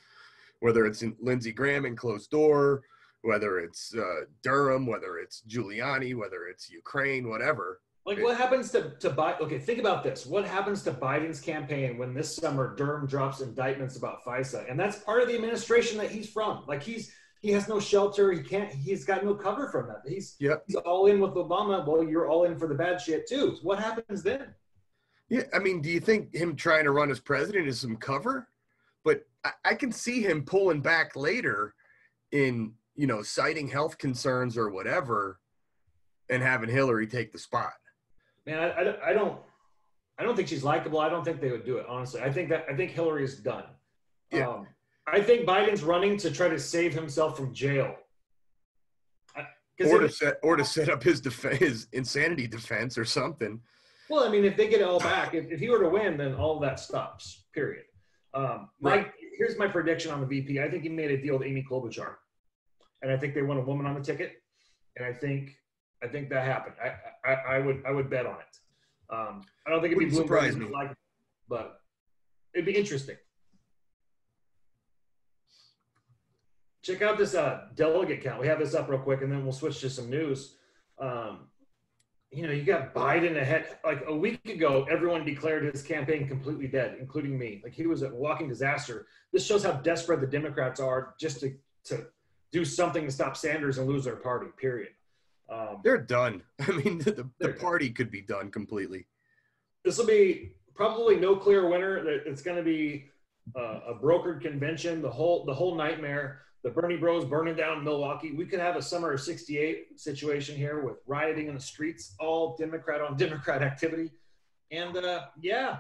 Whether 0.60 0.86
it's 0.86 1.04
in 1.04 1.16
Lindsey 1.20 1.52
Graham 1.52 1.86
in 1.86 1.96
closed 1.96 2.32
door, 2.32 2.84
whether 3.22 3.60
it's 3.60 3.94
uh, 3.96 4.22
Durham, 4.44 4.88
whether 4.88 5.18
it's 5.18 5.44
Giuliani, 5.48 6.16
whether 6.16 6.48
it's 6.48 6.70
Ukraine, 6.70 7.30
whatever. 7.30 7.82
Like, 8.06 8.22
what 8.22 8.38
happens 8.38 8.72
to 8.72 8.92
to 9.00 9.10
Biden? 9.12 9.42
Okay, 9.42 9.60
think 9.60 9.80
about 9.80 10.04
this. 10.04 10.26
What 10.26 10.46
happens 10.46 10.84
to 10.84 10.92
Biden's 10.92 11.40
campaign 11.40 11.98
when 11.98 12.14
this 12.14 12.36
summer 12.36 12.76
Durham 12.76 13.06
drops 13.08 13.42
indictments 13.42 13.98
about 13.98 14.24
FISA, 14.26 14.70
and 14.70 14.80
that's 14.80 14.98
part 15.00 15.22
of 15.22 15.28
the 15.28 15.36
administration 15.36 15.98
that 16.00 16.10
he's 16.12 16.30
from? 16.30 16.64
Like, 16.68 16.82
he's 16.84 17.14
he 17.44 17.52
has 17.52 17.68
no 17.68 17.78
shelter. 17.80 18.32
He 18.32 18.42
can't. 18.42 18.72
He's 18.74 19.04
got 19.04 19.24
no 19.24 19.36
cover 19.36 19.68
from 19.68 19.88
that. 19.88 20.02
He's 20.08 20.36
Yep. 20.40 20.64
he's 20.66 20.78
all 20.78 21.08
in 21.08 21.20
with 21.20 21.34
Obama. 21.34 21.86
Well, 21.86 22.02
you're 22.04 22.28
all 22.30 22.46
in 22.46 22.58
for 22.58 22.68
the 22.68 22.74
bad 22.74 23.02
shit 23.02 23.28
too. 23.28 23.58
What 23.62 23.80
happens 23.80 24.24
then? 24.24 24.56
Yeah, 25.30 25.44
I 25.54 25.60
mean, 25.60 25.82
do 25.82 25.90
you 25.90 26.00
think 26.00 26.34
him 26.34 26.56
trying 26.56 26.86
to 26.86 26.92
run 26.92 27.12
as 27.12 27.20
president 27.20 27.68
is 27.68 27.80
some 27.82 27.98
cover? 27.98 28.48
But 29.04 29.26
I, 29.44 29.52
I 29.66 29.76
can 29.76 29.92
see 29.92 30.22
him 30.22 30.46
pulling 30.46 30.80
back 30.82 31.18
later 31.18 31.76
in 32.32 32.74
you 32.96 33.08
know 33.08 33.22
citing 33.22 33.68
health 33.68 33.98
concerns 33.98 34.58
or 34.58 34.70
whatever, 34.70 35.40
and 36.30 36.42
having 36.42 36.70
Hillary 36.70 37.08
take 37.08 37.34
the 37.34 37.40
spot. 37.40 37.74
Man, 38.46 38.58
I, 38.60 38.80
I, 38.80 38.84
don't- 38.86 39.02
I 39.04 39.14
don't 39.14 39.40
I 40.18 40.24
don't 40.24 40.36
think 40.38 40.48
she's 40.48 40.64
likable. 40.64 41.00
I 41.00 41.10
don't 41.10 41.26
think 41.26 41.42
they 41.42 41.52
would 41.52 41.66
do 41.66 41.76
it. 41.78 41.86
Honestly, 41.90 42.22
I 42.22 42.32
think 42.32 42.48
that 42.50 42.66
I 42.70 42.74
think 42.76 42.92
Hillary 42.92 43.26
is 43.26 43.36
done. 43.40 43.66
Yeah. 44.32 44.48
Um, 44.48 44.68
I 45.08 45.22
think 45.22 45.46
Biden's 45.46 45.84
running 45.84 46.18
to 46.18 46.32
try 46.32 46.48
to 46.48 46.60
save 46.60 46.94
himself 46.94 47.36
from 47.38 47.54
jail. 47.54 47.96
Or 49.86 50.00
to 50.00 50.08
set 50.10 50.38
or 50.44 50.56
to 50.56 50.64
set 50.64 50.88
up 50.88 51.02
his 51.04 51.20
def- 51.20 51.42
his 51.60 51.88
insanity 51.94 52.46
defense 52.48 52.96
or 52.98 53.04
something. 53.06 53.60
well, 54.08 54.24
I 54.24 54.30
mean, 54.30 54.46
if 54.46 54.56
they 54.56 54.68
get 54.70 54.82
it 54.82 54.88
all 54.88 55.00
back, 55.00 55.34
if, 55.34 55.50
if 55.52 55.60
he 55.60 55.68
were 55.70 55.80
to 55.80 55.90
win, 55.90 56.16
then 56.16 56.36
all 56.36 56.60
that 56.60 56.80
stops. 56.80 57.46
Period. 57.54 57.84
Um, 58.36 58.70
my 58.80 58.98
Right. 58.98 59.12
here's 59.38 59.58
my 59.58 59.68
prediction 59.68 60.12
on 60.12 60.22
the 60.22 60.28
VP. 60.28 60.62
I 60.62 60.70
think 60.70 60.84
he 60.84 60.90
made 60.90 61.10
a 61.12 61.18
deal 61.22 61.38
with 61.40 61.48
Amy 61.48 61.66
Klobuchar, 61.70 62.16
and 63.02 63.12
I 63.12 63.18
think 63.18 63.34
they 63.34 63.42
want 63.42 63.60
a 63.60 63.64
woman 63.64 63.86
on 63.88 63.96
the 63.96 64.02
ticket, 64.02 64.34
and 64.96 65.06
I 65.06 65.12
think 65.12 65.58
I 66.04 66.08
think 66.08 66.30
that 66.30 66.46
happened. 66.46 66.76
I 66.82 67.30
I, 67.30 67.34
I 67.56 67.60
would 67.60 67.84
I 67.86 67.92
would 67.92 68.10
bet 68.12 68.26
on 68.28 68.36
it. 68.36 69.14
Um, 69.14 69.42
I 69.66 69.72
don't 69.72 69.82
think 69.82 69.96
it'd 69.96 70.08
be 70.08 70.16
Bloomberg 70.16 70.22
surprise 70.22 70.56
me. 70.56 70.68
like, 70.68 70.94
but 71.50 71.80
it'd 72.54 72.66
be 72.66 72.76
interesting. 72.78 73.18
Check 76.84 77.02
out 77.02 77.18
this 77.18 77.34
uh, 77.34 77.68
delegate 77.76 78.22
count. 78.22 78.42
We 78.42 78.48
have 78.48 78.60
this 78.60 78.76
up 78.76 78.90
real 78.90 79.00
quick, 79.00 79.22
and 79.22 79.32
then 79.32 79.44
we'll 79.44 79.54
switch 79.54 79.80
to 79.82 79.90
some 79.90 80.10
news. 80.10 80.56
Um, 81.00 81.48
you 82.30 82.46
know, 82.46 82.52
you 82.52 82.64
got 82.64 82.94
Biden 82.94 83.38
ahead. 83.38 83.78
Like 83.86 84.04
a 84.08 84.16
week 84.16 84.48
ago, 84.50 84.86
everyone 84.92 85.24
declared 85.24 85.64
his 85.64 85.82
campaign 85.82 86.28
completely 86.28 86.68
dead, 86.68 86.98
including 87.00 87.38
me. 87.40 87.62
Like 87.64 87.74
he 87.74 87.88
was 87.88 88.02
a 88.02 88.10
walking 88.10 88.50
disaster. 88.50 89.08
This 89.32 89.46
shows 89.46 89.64
how 89.64 89.74
desperate 89.74 90.20
the 90.20 90.28
Democrats 90.28 90.80
are 90.80 91.16
just 91.20 91.40
to 91.40 91.56
to 91.86 92.06
do 92.52 92.66
something 92.66 93.06
to 93.06 93.12
stop 93.12 93.38
Sanders 93.38 93.78
and 93.78 93.88
lose 93.88 94.04
their 94.04 94.18
party. 94.18 94.48
Period. 94.58 94.92
Um, 95.50 95.80
They're 95.84 95.98
done. 95.98 96.44
I 96.60 96.72
mean, 96.72 97.00
the, 97.00 97.30
the 97.40 97.54
party 97.54 97.90
could 97.92 98.12
be 98.12 98.22
done 98.22 98.52
completely. 98.52 99.06
this 99.86 99.98
will 99.98 100.08
be 100.08 100.54
probably 100.76 101.16
no 101.16 101.36
clear 101.36 101.70
winner. 101.70 101.98
It's 102.08 102.42
going 102.42 102.58
to 102.58 102.64
be 102.64 103.10
uh, 103.56 103.80
a 103.90 103.94
brokered 103.94 104.42
convention. 104.42 105.02
The 105.02 105.10
whole 105.10 105.46
the 105.46 105.54
whole 105.54 105.76
nightmare. 105.76 106.42
The 106.64 106.70
Bernie 106.70 106.96
Bros 106.96 107.26
burning 107.26 107.56
down 107.56 107.84
Milwaukee. 107.84 108.32
We 108.32 108.46
could 108.46 108.60
have 108.60 108.78
a 108.78 108.82
summer 108.82 109.12
of 109.12 109.22
'68 109.22 110.00
situation 110.00 110.56
here 110.56 110.82
with 110.84 110.98
rioting 111.06 111.48
in 111.48 111.56
the 111.56 111.60
streets, 111.60 112.16
all 112.20 112.56
Democrat 112.58 113.02
on 113.02 113.18
Democrat 113.18 113.62
activity. 113.62 114.12
And 114.72 114.96
uh, 114.96 115.26
yeah, 115.42 115.80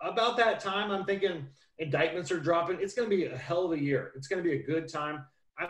about 0.00 0.36
that 0.38 0.58
time, 0.60 0.90
I'm 0.90 1.04
thinking 1.04 1.46
indictments 1.78 2.30
are 2.32 2.40
dropping. 2.40 2.78
It's 2.80 2.94
going 2.94 3.08
to 3.08 3.14
be 3.14 3.26
a 3.26 3.36
hell 3.36 3.66
of 3.66 3.72
a 3.72 3.80
year. 3.80 4.12
It's 4.16 4.26
going 4.26 4.42
to 4.42 4.48
be 4.48 4.56
a 4.56 4.62
good 4.62 4.88
time. 4.88 5.24
I, 5.58 5.68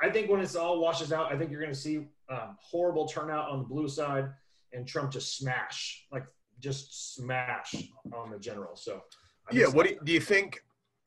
I 0.00 0.10
think 0.10 0.30
when 0.30 0.40
it's 0.40 0.56
all 0.56 0.80
washes 0.80 1.12
out, 1.12 1.32
I 1.32 1.36
think 1.36 1.50
you're 1.50 1.60
going 1.60 1.72
to 1.72 1.78
see 1.78 2.06
um, 2.30 2.56
horrible 2.60 3.06
turnout 3.06 3.50
on 3.50 3.58
the 3.58 3.64
blue 3.64 3.88
side 3.88 4.30
and 4.72 4.86
Trump 4.86 5.10
just 5.10 5.36
smash, 5.36 6.06
like 6.10 6.24
just 6.60 7.14
smash 7.14 7.74
on 8.14 8.30
the 8.30 8.38
general. 8.38 8.76
So 8.76 9.02
I'm 9.50 9.56
Yeah. 9.56 9.66
What 9.66 9.86
do 9.86 9.94
you, 9.94 10.00
do 10.04 10.12
you 10.12 10.20
think 10.20 10.62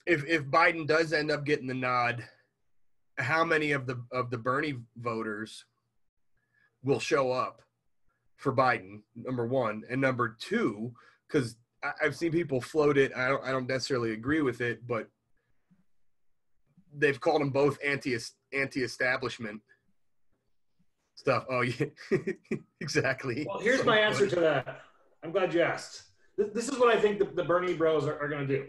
if 0.05 0.25
if 0.25 0.43
Biden 0.43 0.85
does 0.85 1.13
end 1.13 1.31
up 1.31 1.45
getting 1.45 1.67
the 1.67 1.73
nod? 1.73 2.23
How 3.17 3.43
many 3.43 3.71
of 3.71 3.87
the 3.87 4.03
of 4.11 4.29
the 4.29 4.37
Bernie 4.37 4.75
voters 4.97 5.65
will 6.83 6.99
show 6.99 7.31
up 7.31 7.61
for 8.37 8.53
Biden? 8.53 9.01
Number 9.15 9.47
one, 9.47 9.83
and 9.89 10.01
number 10.01 10.35
two, 10.39 10.93
because 11.27 11.55
I've 12.01 12.15
seen 12.15 12.31
people 12.31 12.61
float 12.61 12.97
it. 12.97 13.15
I 13.15 13.27
don't 13.29 13.43
I 13.43 13.51
don't 13.51 13.67
necessarily 13.67 14.11
agree 14.11 14.41
with 14.41 14.61
it, 14.61 14.85
but 14.87 15.07
they've 16.97 17.19
called 17.19 17.41
them 17.41 17.51
both 17.51 17.77
anti 17.85 18.17
anti 18.53 18.83
establishment 18.83 19.61
stuff. 21.15 21.45
Oh 21.49 21.61
yeah, 21.61 21.87
exactly. 22.81 23.45
Well, 23.47 23.59
here's 23.59 23.83
my 23.83 23.99
answer 23.99 24.27
to 24.27 24.39
that. 24.41 24.81
I'm 25.23 25.31
glad 25.31 25.53
you 25.53 25.61
asked. 25.61 26.03
This, 26.37 26.67
is 26.67 26.77
what 26.77 26.95
I 26.95 26.99
think 26.99 27.19
the, 27.19 27.25
the 27.25 27.43
Bernie 27.43 27.73
Bros 27.73 28.05
are, 28.05 28.19
are 28.19 28.27
going 28.27 28.45
to 28.45 28.57
do. 28.57 28.67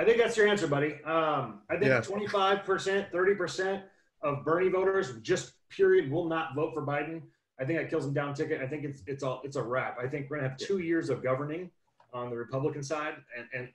I 0.00 0.04
think 0.04 0.16
that's 0.16 0.34
your 0.34 0.48
answer, 0.48 0.66
buddy. 0.66 0.94
Um, 1.04 1.60
I 1.68 1.76
think 1.76 1.90
Yeah. 1.90 2.00
25%, 2.00 3.10
30% 3.12 3.84
of 4.22 4.42
Bernie 4.46 4.70
voters 4.70 5.20
just 5.20 5.52
period 5.68 6.10
will 6.10 6.24
not 6.24 6.54
vote 6.54 6.72
for 6.72 6.80
Biden. 6.80 7.20
I 7.58 7.66
think 7.66 7.78
that 7.78 7.90
kills 7.90 8.06
him 8.06 8.14
down 8.14 8.32
ticket. 8.32 8.62
I 8.62 8.66
think 8.66 8.84
it's 8.86 9.02
it's 9.06 9.22
all 9.22 9.42
it's 9.44 9.56
a 9.56 9.62
wrap. 9.62 9.98
I 10.02 10.08
think 10.08 10.30
we're 10.30 10.38
gonna 10.38 10.48
have 10.48 10.56
two 10.56 10.78
years 10.78 11.10
of 11.10 11.22
governing 11.22 11.70
on 12.14 12.30
the 12.30 12.36
Republican 12.36 12.82
side 12.82 13.16
and, 13.36 13.46
and 13.52 13.68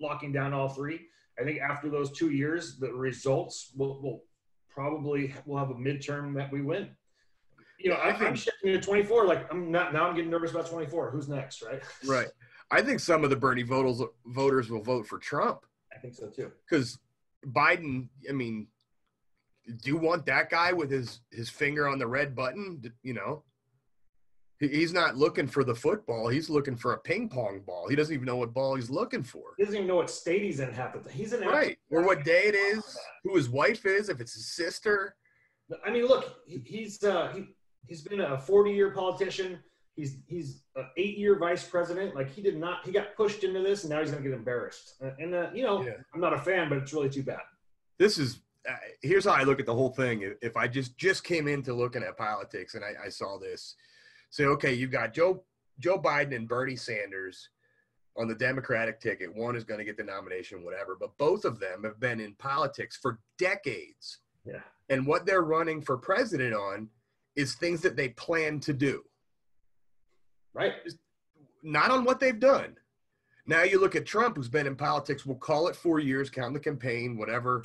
locking 0.00 0.30
down 0.32 0.52
all 0.52 0.68
three. 0.68 1.08
I 1.40 1.42
think 1.42 1.58
after 1.60 1.90
those 1.90 2.12
two 2.12 2.30
years, 2.30 2.78
the 2.78 2.92
results 2.92 3.72
will, 3.76 4.00
will 4.00 4.22
probably 4.70 5.34
we'll 5.46 5.58
have 5.58 5.70
a 5.70 5.74
midterm 5.74 6.32
that 6.36 6.52
we 6.52 6.62
win. 6.62 6.90
You 7.80 7.90
know, 7.90 7.96
I 7.96 8.10
I'm 8.10 8.36
shifting 8.36 8.72
to 8.72 8.80
24. 8.80 9.26
Like 9.26 9.52
I'm 9.52 9.72
not 9.72 9.92
now. 9.92 10.06
I'm 10.06 10.14
getting 10.14 10.30
nervous 10.30 10.52
about 10.52 10.68
24. 10.68 11.10
Who's 11.10 11.28
next, 11.28 11.60
right? 11.60 11.82
Right. 12.06 12.28
I 12.70 12.82
think 12.82 13.00
some 13.00 13.24
of 13.24 13.30
the 13.30 13.36
Bernie 13.36 13.64
voters 13.64 14.00
voters 14.26 14.70
will 14.70 14.82
vote 14.82 15.08
for 15.08 15.18
Trump 15.18 15.66
I 15.94 15.98
think 15.98 16.14
so 16.14 16.28
too. 16.28 16.52
because 16.68 16.98
Biden. 17.46 18.08
I 18.28 18.32
mean, 18.32 18.68
do 19.66 19.90
you 19.90 19.96
want 19.96 20.26
that 20.26 20.50
guy 20.50 20.72
with 20.72 20.90
his 20.90 21.20
his 21.30 21.48
finger 21.48 21.88
on 21.88 21.98
the 21.98 22.06
red 22.06 22.34
button? 22.34 22.82
You 23.02 23.14
know, 23.14 23.44
He- 24.60 24.68
he's 24.68 24.92
not 24.92 25.16
looking 25.16 25.46
for 25.48 25.64
the 25.64 25.74
football. 25.74 26.28
He's 26.28 26.48
looking 26.48 26.76
for 26.76 26.92
a 26.92 26.98
ping 27.00 27.28
pong 27.28 27.60
ball. 27.66 27.88
He 27.88 27.96
doesn't 27.96 28.14
even 28.14 28.26
know 28.26 28.36
what 28.36 28.54
ball 28.54 28.76
he's 28.76 28.90
looking 28.90 29.22
for. 29.24 29.54
He 29.56 29.64
doesn't 29.64 29.76
even 29.76 29.88
know 29.88 29.96
what 29.96 30.08
state 30.10 30.42
he's 30.42 30.60
in 30.60 30.72
half 30.72 30.92
the 30.94 31.00
time. 31.00 31.12
He's 31.12 31.32
in 31.32 31.40
Right. 31.46 31.78
Or 31.90 32.02
what 32.02 32.24
day 32.24 32.44
it 32.44 32.54
is, 32.54 32.84
who 33.24 33.36
his 33.36 33.48
wife 33.50 33.84
is, 33.86 34.08
if 34.08 34.20
it's 34.20 34.34
his 34.34 34.46
sister. 34.54 35.16
I 35.84 35.90
mean, 35.90 36.06
look, 36.06 36.36
he, 36.46 36.58
he's 36.66 37.02
uh, 37.02 37.32
he 37.34 37.54
he's 37.86 38.02
been 38.02 38.20
a 38.20 38.38
40 38.38 38.72
year 38.72 38.90
politician. 38.92 39.58
He's 39.94 40.16
he's 40.26 40.62
an 40.74 40.86
eight 40.96 41.18
year 41.18 41.38
vice 41.38 41.64
president. 41.68 42.14
Like 42.14 42.30
he 42.30 42.40
did 42.42 42.56
not. 42.56 42.84
He 42.84 42.92
got 42.92 43.14
pushed 43.16 43.44
into 43.44 43.60
this, 43.60 43.84
and 43.84 43.90
now 43.92 44.00
he's 44.00 44.10
going 44.10 44.22
to 44.22 44.28
get 44.28 44.36
embarrassed. 44.36 44.94
And 45.18 45.34
uh, 45.34 45.50
you 45.54 45.62
know, 45.62 45.82
Yeah. 45.84 45.92
I'm 46.14 46.20
not 46.20 46.32
a 46.32 46.38
fan, 46.38 46.68
but 46.68 46.78
it's 46.78 46.92
really 46.92 47.10
too 47.10 47.22
bad. 47.22 47.40
this 47.98 48.16
is 48.18 48.40
uh, 48.68 48.74
here's 49.02 49.24
how 49.24 49.32
I 49.32 49.42
look 49.42 49.60
at 49.60 49.66
the 49.66 49.74
whole 49.74 49.90
thing. 49.90 50.22
If- 50.22 50.38
If 50.40 50.56
I 50.56 50.66
just 50.66 50.96
just 50.96 51.24
came 51.24 51.46
into 51.46 51.74
looking 51.74 52.02
at 52.02 52.16
politics 52.16 52.74
and 52.74 52.84
I, 52.84 52.92
I 53.06 53.08
saw 53.10 53.38
this, 53.38 53.74
say, 54.30 54.44
okay, 54.46 54.72
you've 54.72 54.90
got 54.90 55.12
Joe 55.12 55.44
Joe 55.78 55.98
Biden 56.00 56.34
and 56.36 56.48
Bernie 56.48 56.76
Sanders 56.76 57.50
on 58.16 58.28
the 58.28 58.34
Democratic 58.34 58.98
ticket. 59.00 59.34
One 59.34 59.56
is 59.56 59.64
going 59.64 59.78
to 59.78 59.84
get 59.84 59.96
the 59.96 60.04
nomination, 60.04 60.64
whatever. 60.64 60.96
But 60.98 61.16
both 61.18 61.44
of 61.44 61.58
them 61.60 61.82
have 61.84 61.98
been 62.00 62.20
in 62.20 62.34
politics 62.36 62.96
for 63.00 63.18
decades, 63.38 64.18
Yeah. 64.44 64.60
and 64.88 65.06
what 65.06 65.26
they're 65.26 65.42
running 65.42 65.82
for 65.82 65.96
president 65.98 66.54
on 66.54 66.88
is 67.36 67.54
things 67.54 67.80
that 67.82 67.96
they 67.96 68.10
plan 68.10 68.60
to 68.60 68.72
do 68.72 69.02
Right. 70.54 70.72
not 71.62 71.90
on 71.90 72.04
what 72.04 72.20
they've 72.20 72.38
done. 72.38 72.76
Now 73.46 73.62
you 73.62 73.80
look 73.80 73.96
at 73.96 74.06
Trump, 74.06 74.36
who's 74.36 74.48
been 74.48 74.66
in 74.66 74.76
politics. 74.76 75.26
We'll 75.26 75.36
call 75.36 75.68
it 75.68 75.74
four 75.76 75.98
years, 75.98 76.30
count 76.30 76.54
the 76.54 76.60
campaign, 76.60 77.16
whatever 77.16 77.62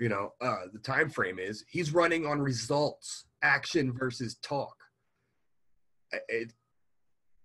you 0.00 0.08
know 0.08 0.32
uh, 0.40 0.64
the 0.72 0.78
time 0.78 1.10
frame 1.10 1.38
is. 1.38 1.64
He's 1.68 1.92
running 1.92 2.24
on 2.26 2.40
results, 2.40 3.24
action 3.42 3.92
versus 3.92 4.36
talk. 4.42 4.76
I- 6.14 6.18
It, 6.28 6.52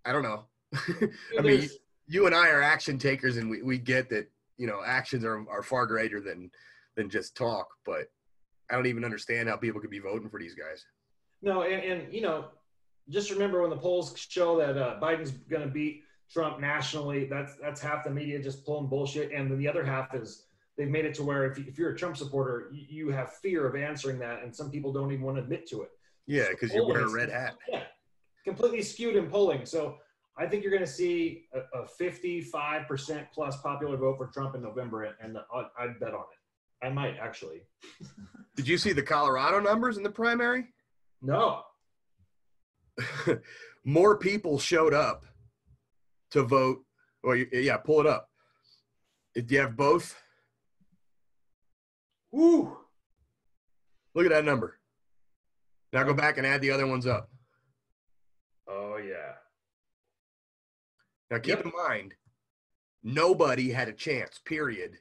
I 0.05 0.12
don't 0.12 0.23
know. 0.23 0.45
I 1.38 1.41
mean, 1.41 1.69
you 2.07 2.25
and 2.25 2.35
I 2.35 2.50
are 2.50 2.62
action 2.62 2.97
takers, 2.97 3.38
and 3.38 3.50
we, 3.50 3.62
we 3.63 3.77
get 3.77 4.09
that 4.09 4.29
you 4.57 4.67
know 4.67 4.81
actions 4.85 5.25
are, 5.25 5.43
are 5.50 5.63
far 5.63 5.85
greater 5.85 6.21
than 6.21 6.50
than 6.95 7.09
just 7.09 7.35
talk. 7.35 7.67
But 7.85 8.05
I 8.71 8.75
don't 8.75 8.85
even 8.88 9.03
understand 9.03 9.50
how 9.50 9.57
people 9.57 9.81
could 9.81 9.89
be 9.89 10.00
voting 10.00 10.29
for 10.29 10.39
these 10.39 10.55
guys. 10.55 10.85
No, 11.41 11.63
and, 11.63 11.83
and 11.83 12.13
you 12.13 12.21
know, 12.21 12.45
just 13.10 13.31
remember 13.31 13.62
when 13.62 13.69
the 13.69 13.77
polls 13.77 14.15
show 14.17 14.57
that 14.57 14.77
uh, 14.77 15.00
Biden's 15.00 15.31
going 15.31 15.63
to 15.63 15.67
beat 15.67 16.03
Trump 16.31 16.60
nationally, 16.60 17.25
that's 17.25 17.55
that's 17.62 17.81
half 17.81 18.03
the 18.03 18.10
media 18.10 18.41
just 18.41 18.65
pulling 18.65 18.88
bullshit, 18.88 19.31
and 19.31 19.51
then 19.51 19.57
the 19.60 19.67
other 19.67 19.83
half 19.83 20.13
is 20.15 20.45
they've 20.77 20.89
made 20.89 21.05
it 21.05 21.13
to 21.15 21.24
where 21.24 21.45
if, 21.51 21.57
you, 21.57 21.65
if 21.67 21.77
you're 21.77 21.91
a 21.91 21.98
Trump 21.98 22.17
supporter, 22.17 22.69
you, 22.74 22.86
you 22.89 23.10
have 23.12 23.33
fear 23.33 23.67
of 23.67 23.75
answering 23.75 24.17
that, 24.19 24.41
and 24.43 24.55
some 24.55 24.72
people 24.72 24.91
don't 24.91 25.12
even 25.12 25.24
want 25.24 25.38
to 25.38 25.43
admit 25.43 25.67
to 25.69 25.83
it. 25.83 25.91
Yeah, 26.25 26.48
because 26.50 26.74
you 26.74 26.86
wear 26.88 27.01
a 27.01 27.12
red 27.12 27.29
hat. 27.29 27.55
Yeah, 27.69 27.83
completely 28.45 28.81
skewed 28.81 29.15
in 29.15 29.29
polling. 29.29 29.65
So 29.65 29.98
I 30.38 30.48
think 30.48 30.63
you're 30.63 30.72
going 30.72 30.86
to 30.86 30.91
see 30.91 31.45
a, 31.53 31.81
a 31.81 31.86
55% 31.86 33.27
plus 33.33 33.57
popular 33.57 33.98
vote 33.98 34.17
for 34.17 34.27
Trump 34.27 34.55
in 34.55 34.63
November, 34.63 35.15
and 35.22 35.38
I- 35.53 35.67
I'd 35.77 36.00
bet 36.00 36.13
on 36.13 36.22
it. 36.22 36.86
I 36.86 36.89
might 36.89 37.17
actually. 37.22 37.62
Did 38.55 38.67
you 38.67 38.77
see 38.77 38.91
the 38.93 39.03
Colorado 39.03 39.60
numbers 39.60 39.98
in 39.98 40.03
the 40.03 40.10
primary? 40.10 40.65
No, 41.22 41.63
more 43.85 44.17
people 44.17 44.59
showed 44.59 44.93
up 44.93 45.25
to 46.31 46.43
vote. 46.43 46.83
Well, 47.23 47.35
yeah, 47.35 47.77
pull 47.77 48.01
it 48.01 48.07
up. 48.07 48.29
Do 49.35 49.43
you 49.47 49.62
have 49.62 49.75
both? 49.75 50.15
woo. 52.31 52.77
Look 54.15 54.25
at 54.25 54.31
that 54.31 54.45
number. 54.45 54.79
Now 55.91 56.03
go 56.03 56.13
back 56.13 56.38
and 56.38 56.45
add 56.47 56.62
the 56.62 56.71
other 56.71 56.88
ones 56.88 57.05
up. 57.07 57.29
Oh 58.67 58.97
yeah. 58.97 59.33
Now 61.29 61.38
keep 61.39 61.57
Yep. 61.57 61.65
in 61.65 61.71
mind, 61.88 62.13
nobody 63.03 63.69
had 63.71 63.88
a 63.88 63.93
chance, 63.93 64.39
period, 64.45 64.97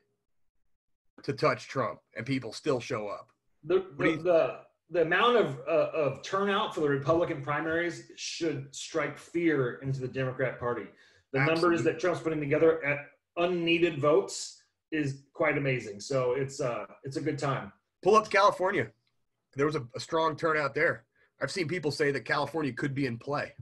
to 1.22 1.32
touch 1.32 1.68
Trump, 1.68 2.00
and 2.16 2.24
people 2.26 2.52
still 2.52 2.80
show 2.80 3.08
up. 3.08 3.28
The 3.64 3.86
the, 3.98 4.16
the, 4.16 4.60
the 4.92 5.02
amount 5.02 5.36
of 5.38 5.58
uh, 5.66 5.90
of 5.94 6.22
turnout 6.22 6.74
for 6.74 6.82
the 6.82 6.88
Republican 6.88 7.42
primaries 7.42 8.12
should 8.16 8.74
strike 8.74 9.18
fear 9.18 9.80
into 9.82 10.00
the 10.00 10.08
Democrat 10.08 10.60
Party. 10.60 10.84
The 11.32 11.44
numbers 11.44 11.82
that 11.84 11.98
Trump's 11.98 12.20
putting 12.20 12.40
together 12.40 12.84
at 12.84 12.98
unneeded 13.36 13.98
votes 13.98 14.62
is 14.92 15.22
quite 15.32 15.56
amazing. 15.56 15.98
So 15.98 16.32
it's 16.32 16.60
uh 16.60 16.84
it's 17.04 17.16
a 17.16 17.20
good 17.22 17.38
time. 17.38 17.72
Pull 18.02 18.16
up 18.16 18.24
to 18.24 18.30
California. 18.30 18.88
There 19.56 19.66
was 19.66 19.76
a, 19.76 19.86
a 19.96 20.00
strong 20.00 20.36
turnout 20.36 20.74
there. 20.74 21.04
I've 21.40 21.50
seen 21.50 21.68
people 21.68 21.90
say 21.90 22.10
that 22.12 22.24
California 22.24 22.72
could 22.72 22.94
be 22.94 23.06
in 23.06 23.18
play. 23.18 23.54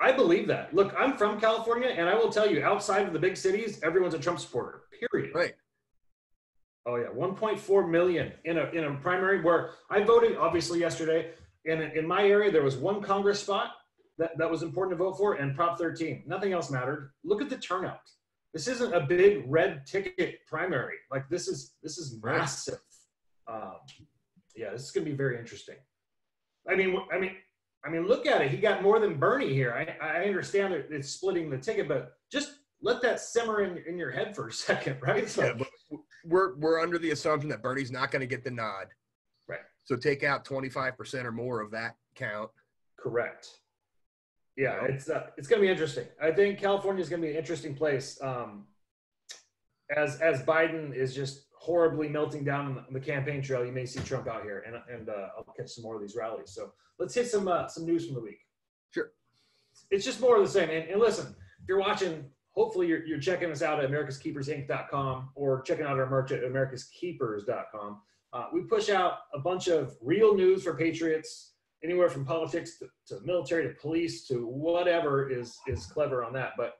I 0.00 0.12
believe 0.12 0.46
that. 0.48 0.74
Look, 0.74 0.94
I'm 0.96 1.16
from 1.16 1.40
California, 1.40 1.88
and 1.88 2.08
I 2.08 2.14
will 2.14 2.30
tell 2.30 2.48
you, 2.48 2.62
outside 2.62 3.06
of 3.06 3.12
the 3.12 3.18
big 3.18 3.36
cities, 3.36 3.80
everyone's 3.82 4.14
a 4.14 4.18
Trump 4.18 4.38
supporter. 4.38 4.82
Period. 5.10 5.34
Right. 5.34 5.54
Oh 6.88 6.96
yeah, 6.96 7.08
1.4 7.14 7.90
million 7.90 8.32
in 8.46 8.56
a 8.56 8.64
in 8.70 8.84
a 8.84 8.94
primary 8.94 9.42
where 9.42 9.72
I 9.90 10.02
voted 10.02 10.38
obviously 10.38 10.80
yesterday. 10.80 11.32
And 11.66 11.82
in 11.82 12.06
my 12.06 12.22
area, 12.22 12.50
there 12.50 12.62
was 12.62 12.76
one 12.76 13.02
Congress 13.02 13.40
spot 13.40 13.72
that, 14.16 14.38
that 14.38 14.50
was 14.50 14.62
important 14.62 14.96
to 14.96 15.04
vote 15.04 15.18
for, 15.18 15.34
and 15.34 15.54
Prop 15.54 15.76
13. 15.78 16.22
Nothing 16.26 16.54
else 16.54 16.70
mattered. 16.70 17.12
Look 17.24 17.42
at 17.42 17.50
the 17.50 17.58
turnout. 17.58 18.00
This 18.54 18.68
isn't 18.68 18.94
a 18.94 19.00
big 19.00 19.44
red 19.46 19.84
ticket 19.84 20.38
primary. 20.46 20.94
Like 21.10 21.28
this 21.28 21.46
is 21.46 21.74
this 21.82 21.98
is 21.98 22.18
massive. 22.24 22.80
Um, 23.46 23.76
yeah, 24.56 24.70
this 24.70 24.84
is 24.84 24.90
gonna 24.90 25.04
be 25.04 25.12
very 25.12 25.38
interesting. 25.38 25.76
I 26.66 26.74
mean, 26.74 26.98
I 27.12 27.18
mean, 27.18 27.32
I 27.84 27.90
mean, 27.90 28.06
look 28.06 28.26
at 28.26 28.40
it. 28.40 28.50
He 28.50 28.56
got 28.56 28.82
more 28.82 28.98
than 28.98 29.18
Bernie 29.18 29.52
here. 29.52 29.72
I, 29.72 30.06
I 30.06 30.24
understand 30.24 30.72
that 30.72 30.86
it's 30.90 31.10
splitting 31.10 31.50
the 31.50 31.58
ticket, 31.58 31.86
but 31.86 32.14
just 32.32 32.52
let 32.80 33.02
that 33.02 33.20
simmer 33.20 33.62
in, 33.62 33.82
in 33.86 33.98
your 33.98 34.10
head 34.10 34.34
for 34.34 34.48
a 34.48 34.52
second, 34.52 34.96
right? 35.02 35.28
So, 35.28 35.44
Yeah, 35.44 35.52
but 35.52 35.68
we're 36.24 36.56
we're 36.56 36.80
under 36.80 36.98
the 36.98 37.10
assumption 37.10 37.48
that 37.50 37.62
Bernie's 37.62 37.90
not 37.90 38.10
going 38.10 38.20
to 38.20 38.26
get 38.26 38.44
the 38.44 38.50
nod. 38.50 38.86
Right. 39.48 39.60
So 39.84 39.96
take 39.96 40.22
out 40.22 40.44
25% 40.44 41.24
or 41.24 41.32
more 41.32 41.60
of 41.60 41.70
that 41.70 41.96
count. 42.14 42.50
Correct. 42.98 43.48
Yeah, 44.56 44.84
it's 44.84 45.08
uh, 45.08 45.26
it's 45.36 45.46
going 45.46 45.62
to 45.62 45.66
be 45.66 45.70
interesting. 45.70 46.06
I 46.20 46.32
think 46.32 46.58
California 46.58 47.00
is 47.00 47.08
going 47.08 47.22
to 47.22 47.28
be 47.28 47.32
an 47.32 47.38
interesting 47.38 47.74
place. 47.74 48.18
Um, 48.20 48.66
as 49.96 50.20
as 50.20 50.42
Biden 50.42 50.92
is 50.92 51.14
just 51.14 51.46
horribly 51.56 52.08
melting 52.08 52.44
down 52.44 52.66
on 52.66 52.74
the, 52.74 52.80
on 52.80 52.92
the 52.92 53.00
campaign 53.00 53.40
trail, 53.40 53.64
you 53.64 53.72
may 53.72 53.86
see 53.86 54.00
Trump 54.00 54.26
out 54.26 54.42
here, 54.42 54.64
and 54.66 54.76
and 54.92 55.08
uh, 55.08 55.28
I'll 55.36 55.54
catch 55.56 55.70
some 55.70 55.84
more 55.84 55.94
of 55.94 56.00
these 56.02 56.16
rallies. 56.16 56.50
So 56.50 56.72
let's 56.98 57.14
hit 57.14 57.28
some 57.28 57.46
uh, 57.46 57.68
some 57.68 57.86
news 57.86 58.04
from 58.04 58.16
the 58.16 58.20
week. 58.20 58.40
Sure. 58.92 59.12
It's 59.92 60.04
just 60.04 60.20
more 60.20 60.36
of 60.36 60.42
the 60.42 60.50
same. 60.50 60.70
And, 60.70 60.88
and 60.88 61.00
listen, 61.00 61.26
if 61.62 61.68
you're 61.68 61.78
watching, 61.78 62.24
hopefully 62.58 62.88
you're, 62.88 63.06
you're 63.06 63.20
checking 63.20 63.50
us 63.52 63.62
out 63.62 63.82
at 63.82 63.88
americaskeepersinc.com 63.88 65.28
or 65.36 65.62
checking 65.62 65.84
out 65.84 65.98
our 65.98 66.10
merch 66.10 66.32
at 66.32 66.42
americaskeepers.com. 66.42 68.00
Uh, 68.32 68.46
we 68.52 68.62
push 68.62 68.90
out 68.90 69.18
a 69.32 69.38
bunch 69.38 69.68
of 69.68 69.96
real 70.02 70.34
news 70.34 70.64
for 70.64 70.74
patriots 70.74 71.52
anywhere 71.84 72.10
from 72.10 72.24
politics 72.24 72.78
to, 72.78 72.86
to 73.06 73.20
military 73.24 73.62
to 73.68 73.74
police 73.80 74.26
to 74.26 74.44
whatever 74.46 75.30
is 75.30 75.56
is 75.68 75.86
clever 75.86 76.24
on 76.24 76.32
that. 76.32 76.52
But 76.56 76.74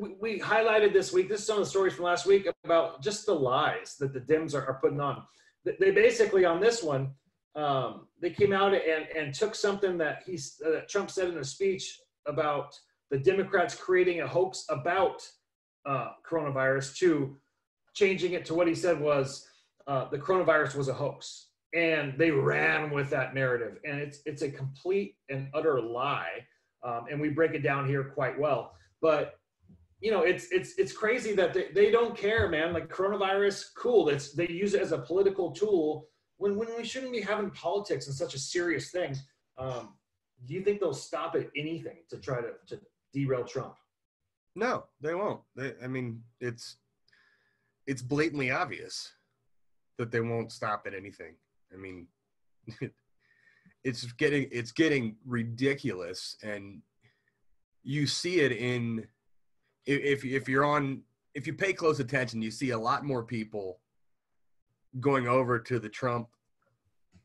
we, 0.00 0.16
we 0.20 0.40
highlighted 0.40 0.92
this 0.92 1.12
week. 1.12 1.28
This 1.28 1.40
is 1.40 1.46
some 1.46 1.58
of 1.58 1.64
the 1.64 1.70
stories 1.70 1.94
from 1.94 2.04
last 2.04 2.26
week 2.26 2.48
about 2.64 3.02
just 3.02 3.24
the 3.24 3.34
lies 3.34 3.94
that 4.00 4.12
the 4.12 4.20
Dems 4.20 4.52
are, 4.54 4.66
are 4.66 4.80
putting 4.82 5.00
on. 5.00 5.22
Th- 5.64 5.78
They 5.78 5.92
basically 5.92 6.44
on 6.44 6.60
this 6.60 6.82
one, 6.82 7.12
um, 7.54 8.08
they 8.20 8.30
came 8.30 8.52
out 8.52 8.74
and 8.74 9.06
and 9.16 9.32
took 9.32 9.54
something 9.54 9.96
that 9.98 10.24
he 10.26 10.34
uh, 10.66 10.70
that 10.72 10.88
Trump 10.88 11.08
said 11.10 11.28
in 11.28 11.38
a 11.38 11.44
speech 11.44 12.00
about 12.26 12.74
the 13.10 13.18
Democrats 13.18 13.74
creating 13.74 14.20
a 14.20 14.26
hoax 14.26 14.64
about 14.68 15.28
uh, 15.84 16.10
coronavirus 16.28 16.96
to 16.96 17.36
changing 17.94 18.32
it 18.32 18.44
to 18.46 18.54
what 18.54 18.68
he 18.68 18.74
said 18.74 19.00
was 19.00 19.48
uh, 19.86 20.08
the 20.10 20.18
coronavirus 20.18 20.76
was 20.76 20.88
a 20.88 20.92
hoax. 20.92 21.48
And 21.74 22.16
they 22.16 22.30
ran 22.30 22.90
with 22.90 23.10
that 23.10 23.34
narrative. 23.34 23.78
And 23.84 23.98
it's 24.00 24.20
it's 24.24 24.42
a 24.42 24.50
complete 24.50 25.16
and 25.28 25.48
utter 25.54 25.80
lie. 25.80 26.46
Um, 26.82 27.06
and 27.10 27.20
we 27.20 27.28
break 27.30 27.52
it 27.54 27.62
down 27.62 27.86
here 27.86 28.04
quite 28.04 28.38
well. 28.38 28.74
But 29.00 29.34
you 30.00 30.10
know 30.10 30.22
it's 30.22 30.50
it's 30.50 30.78
it's 30.78 30.92
crazy 30.92 31.34
that 31.34 31.54
they, 31.54 31.68
they 31.74 31.90
don't 31.90 32.16
care 32.16 32.48
man. 32.48 32.72
Like 32.72 32.88
coronavirus 32.88 33.74
cool. 33.76 34.04
They 34.04 34.48
use 34.48 34.74
it 34.74 34.82
as 34.82 34.92
a 34.92 34.98
political 34.98 35.52
tool 35.52 36.08
when 36.38 36.56
when 36.56 36.68
we 36.76 36.84
shouldn't 36.84 37.12
be 37.12 37.20
having 37.20 37.50
politics 37.50 38.06
and 38.06 38.14
such 38.14 38.34
a 38.34 38.38
serious 38.38 38.90
thing. 38.90 39.16
Um, 39.58 39.94
do 40.46 40.54
you 40.54 40.62
think 40.62 40.80
they'll 40.80 40.92
stop 40.92 41.34
at 41.34 41.48
anything 41.56 41.98
to 42.10 42.18
try 42.18 42.40
to, 42.40 42.52
to 42.68 42.80
derail 43.16 43.44
Trump? 43.44 43.74
No, 44.54 44.84
they 45.00 45.14
won't. 45.14 45.40
They, 45.56 45.72
I 45.82 45.86
mean, 45.86 46.22
it's 46.40 46.76
it's 47.86 48.02
blatantly 48.02 48.50
obvious 48.50 49.12
that 49.98 50.10
they 50.10 50.20
won't 50.20 50.52
stop 50.52 50.84
at 50.86 50.94
anything. 50.94 51.34
I 51.72 51.76
mean, 51.76 52.06
it's 53.84 54.04
getting 54.12 54.48
it's 54.52 54.72
getting 54.72 55.16
ridiculous, 55.26 56.36
and 56.42 56.82
you 57.82 58.06
see 58.06 58.40
it 58.40 58.52
in 58.52 59.06
if 59.86 60.24
if 60.24 60.48
you're 60.48 60.64
on 60.64 61.02
if 61.34 61.46
you 61.46 61.54
pay 61.54 61.72
close 61.72 62.00
attention, 62.00 62.42
you 62.42 62.50
see 62.50 62.70
a 62.70 62.78
lot 62.78 63.04
more 63.04 63.22
people 63.22 63.80
going 65.00 65.28
over 65.28 65.58
to 65.58 65.78
the 65.78 65.88
Trump 65.88 66.28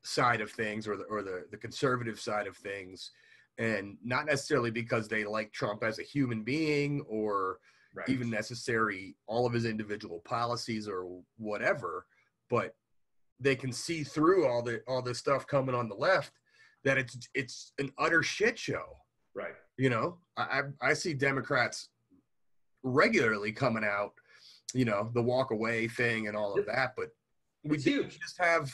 side 0.03 0.41
of 0.41 0.51
things 0.51 0.88
or 0.88 0.98
the 0.98 1.03
or 1.03 1.21
the, 1.21 1.45
the 1.51 1.57
conservative 1.57 2.19
side 2.19 2.48
of 2.48 2.57
things 2.57 3.12
and 3.58 3.98
not 4.03 4.25
necessarily 4.25 4.72
because 4.72 5.08
they 5.08 5.24
like 5.24 5.51
Trump 5.51 5.84
as 5.84 6.00
a 6.00 6.03
human 6.03 6.43
being 6.43 7.01
or 7.08 7.60
Right. 7.93 8.08
even 8.08 8.29
necessary 8.29 9.17
all 9.27 9.46
of 9.46 9.51
his 9.51 9.65
individual 9.65 10.22
policies 10.22 10.88
or 10.88 11.22
whatever, 11.38 12.05
but 12.50 12.74
they 13.38 13.53
can 13.53 13.74
see 13.74 14.01
through 14.05 14.48
all 14.48 14.62
the 14.63 14.81
all 14.88 15.01
this 15.01 15.17
stuff 15.17 15.46
coming 15.46 15.75
on 15.75 15.89
the 15.89 15.96
left 15.96 16.31
that 16.86 16.98
it's 16.98 17.27
it's 17.34 17.74
an 17.79 17.91
utter 17.98 18.24
shit 18.24 18.58
show. 18.58 18.96
right. 19.36 19.55
You 19.77 19.89
know, 19.89 20.20
I 20.38 20.62
I 20.81 20.93
see 20.93 21.13
Democrats 21.13 21.89
regularly 22.84 23.51
coming 23.51 23.84
out, 23.84 24.13
you 24.74 24.86
know, 24.86 25.12
the 25.13 25.22
walk 25.22 25.51
away 25.51 25.89
thing 25.89 26.27
and 26.29 26.38
all 26.38 26.58
of 26.58 26.65
that, 26.67 26.93
but 26.96 27.10
we 27.65 27.75
It's 27.75 27.84
just 28.15 28.38
have 28.39 28.74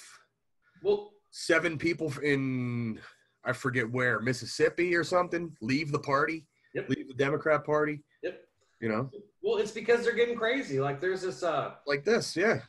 Well, 0.84 1.12
seven 1.32 1.80
people 1.80 2.14
in 2.20 3.00
I 3.48 3.54
forget 3.54 3.90
where 3.90 4.20
Mississippi 4.20 4.94
or 4.94 5.04
something 5.04 5.56
leave 5.62 5.92
the 5.92 6.00
party, 6.00 6.46
Yep. 6.74 6.90
leave 6.90 7.08
the 7.08 7.14
Democrat 7.14 7.66
Party. 7.66 8.04
Yep. 8.22 8.42
You 8.82 8.90
know, 8.90 9.10
well, 9.42 9.58
it's 9.58 9.72
because 9.72 10.04
they're 10.04 10.14
getting 10.14 10.38
crazy. 10.38 10.80
Like 10.80 11.00
there's 11.00 11.22
this 11.22 11.42
uh 11.42 11.76
like 11.88 12.04
this, 12.04 12.36
yeah. 12.36 12.60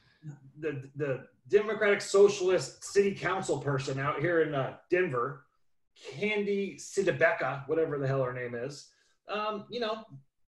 the 0.60 0.88
the 0.96 1.26
Democratic 1.48 2.00
Socialist 2.00 2.84
City 2.84 3.14
Council 3.14 3.58
person 3.58 3.98
out 3.98 4.20
here 4.20 4.42
in 4.42 4.54
uh, 4.54 4.76
Denver, 4.90 5.44
Candi 6.14 6.76
CdeBaca, 6.76 7.66
whatever 7.68 7.98
the 7.98 8.06
hell 8.06 8.22
her 8.22 8.32
name 8.32 8.54
is. 8.54 8.88
Um, 9.28 9.64
you 9.70 9.80
know, 9.80 10.04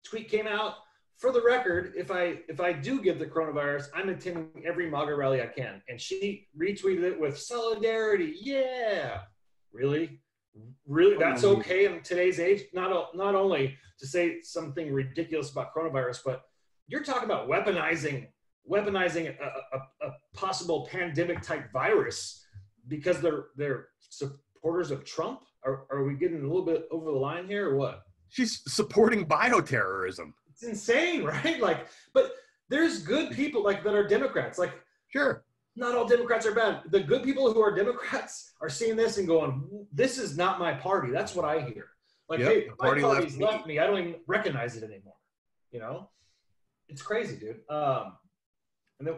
tweet 0.03 0.29
came 0.29 0.47
out. 0.47 0.75
For 1.17 1.31
the 1.31 1.41
record, 1.41 1.93
if 1.97 2.11
I 2.11 2.41
if 2.47 2.59
I 2.59 2.73
do 2.73 3.01
get 3.01 3.17
the 3.17 3.25
coronavirus, 3.25 3.87
I'm 3.95 4.09
attending 4.09 4.63
every 4.63 4.87
MAGA 4.87 5.15
rally 5.15 5.41
I 5.41 5.47
can. 5.47 5.81
And 5.89 5.99
she 5.99 6.47
retweeted 6.55 7.01
it 7.01 7.19
with 7.19 7.39
solidarity. 7.39 8.35
Yeah, 8.39 9.21
really, 9.77 10.19
really, 10.87 11.17
that's 11.17 11.43
okay 11.43 11.85
in 11.85 12.01
today's 12.01 12.39
age. 12.39 12.63
Not 12.73 13.15
not 13.15 13.35
only 13.35 13.77
to 13.99 14.07
say 14.07 14.41
something 14.41 14.91
ridiculous 14.91 15.51
about 15.51 15.73
coronavirus, 15.75 16.19
but 16.25 16.43
you're 16.87 17.03
talking 17.03 17.25
about 17.25 17.47
weaponizing 17.47 18.27
weaponizing 18.69 19.33
a, 19.39 19.77
a, 19.77 20.07
a 20.07 20.11
possible 20.33 20.87
pandemic 20.91 21.41
type 21.41 21.71
virus 21.71 22.45
because 22.87 23.21
they're 23.21 23.45
they're 23.55 23.87
supporters 23.99 24.91
of 24.91 25.05
Trump. 25.05 25.41
Are, 25.65 25.85
are 25.91 26.03
we 26.03 26.15
getting 26.15 26.39
a 26.39 26.47
little 26.47 26.65
bit 26.65 26.87
over 26.91 27.05
the 27.05 27.17
line 27.17 27.47
here 27.47 27.69
or 27.69 27.75
what? 27.75 28.03
She's 28.29 28.61
supporting 28.67 29.25
bioterrorism. 29.25 30.33
It's 30.51 30.63
insane, 30.63 31.23
right? 31.33 31.59
Like, 31.59 31.87
but 32.13 32.31
there's 32.69 33.01
good 33.01 33.31
people 33.31 33.63
like 33.63 33.83
that 33.83 33.93
are 33.93 34.07
Democrats. 34.07 34.57
Like, 34.57 34.73
Sure. 35.09 35.43
Not 35.77 35.95
all 35.95 36.07
Democrats 36.07 36.45
are 36.45 36.53
bad. 36.53 36.81
The 36.89 36.99
good 36.99 37.23
people 37.23 37.53
who 37.53 37.61
are 37.61 37.73
Democrats 37.75 38.53
are 38.61 38.69
seeing 38.69 38.95
this 38.95 39.17
and 39.17 39.27
going, 39.27 39.87
"This 39.93 40.17
is 40.17 40.35
not 40.35 40.59
my 40.59 40.73
party." 40.73 41.11
That's 41.11 41.35
what 41.35 41.45
I 41.45 41.61
hear. 41.61 41.89
Like, 42.29 42.39
Yep, 42.39 42.51
hey, 42.51 42.61
the 42.65 42.69
my 42.71 42.85
party 42.87 43.01
left 43.03 43.13
party's 43.15 43.37
me. 43.37 43.45
left 43.45 43.67
me. 43.67 43.79
I 43.79 43.87
don't 43.87 43.99
even 43.99 44.15
recognize 44.27 44.75
it 44.75 44.83
anymore. 44.83 45.13
You 45.71 45.79
know, 45.79 46.09
it's 46.89 47.01
crazy, 47.01 47.37
dude. 47.37 47.61
Um, 47.69 48.17
and 48.99 49.07
then, 49.07 49.15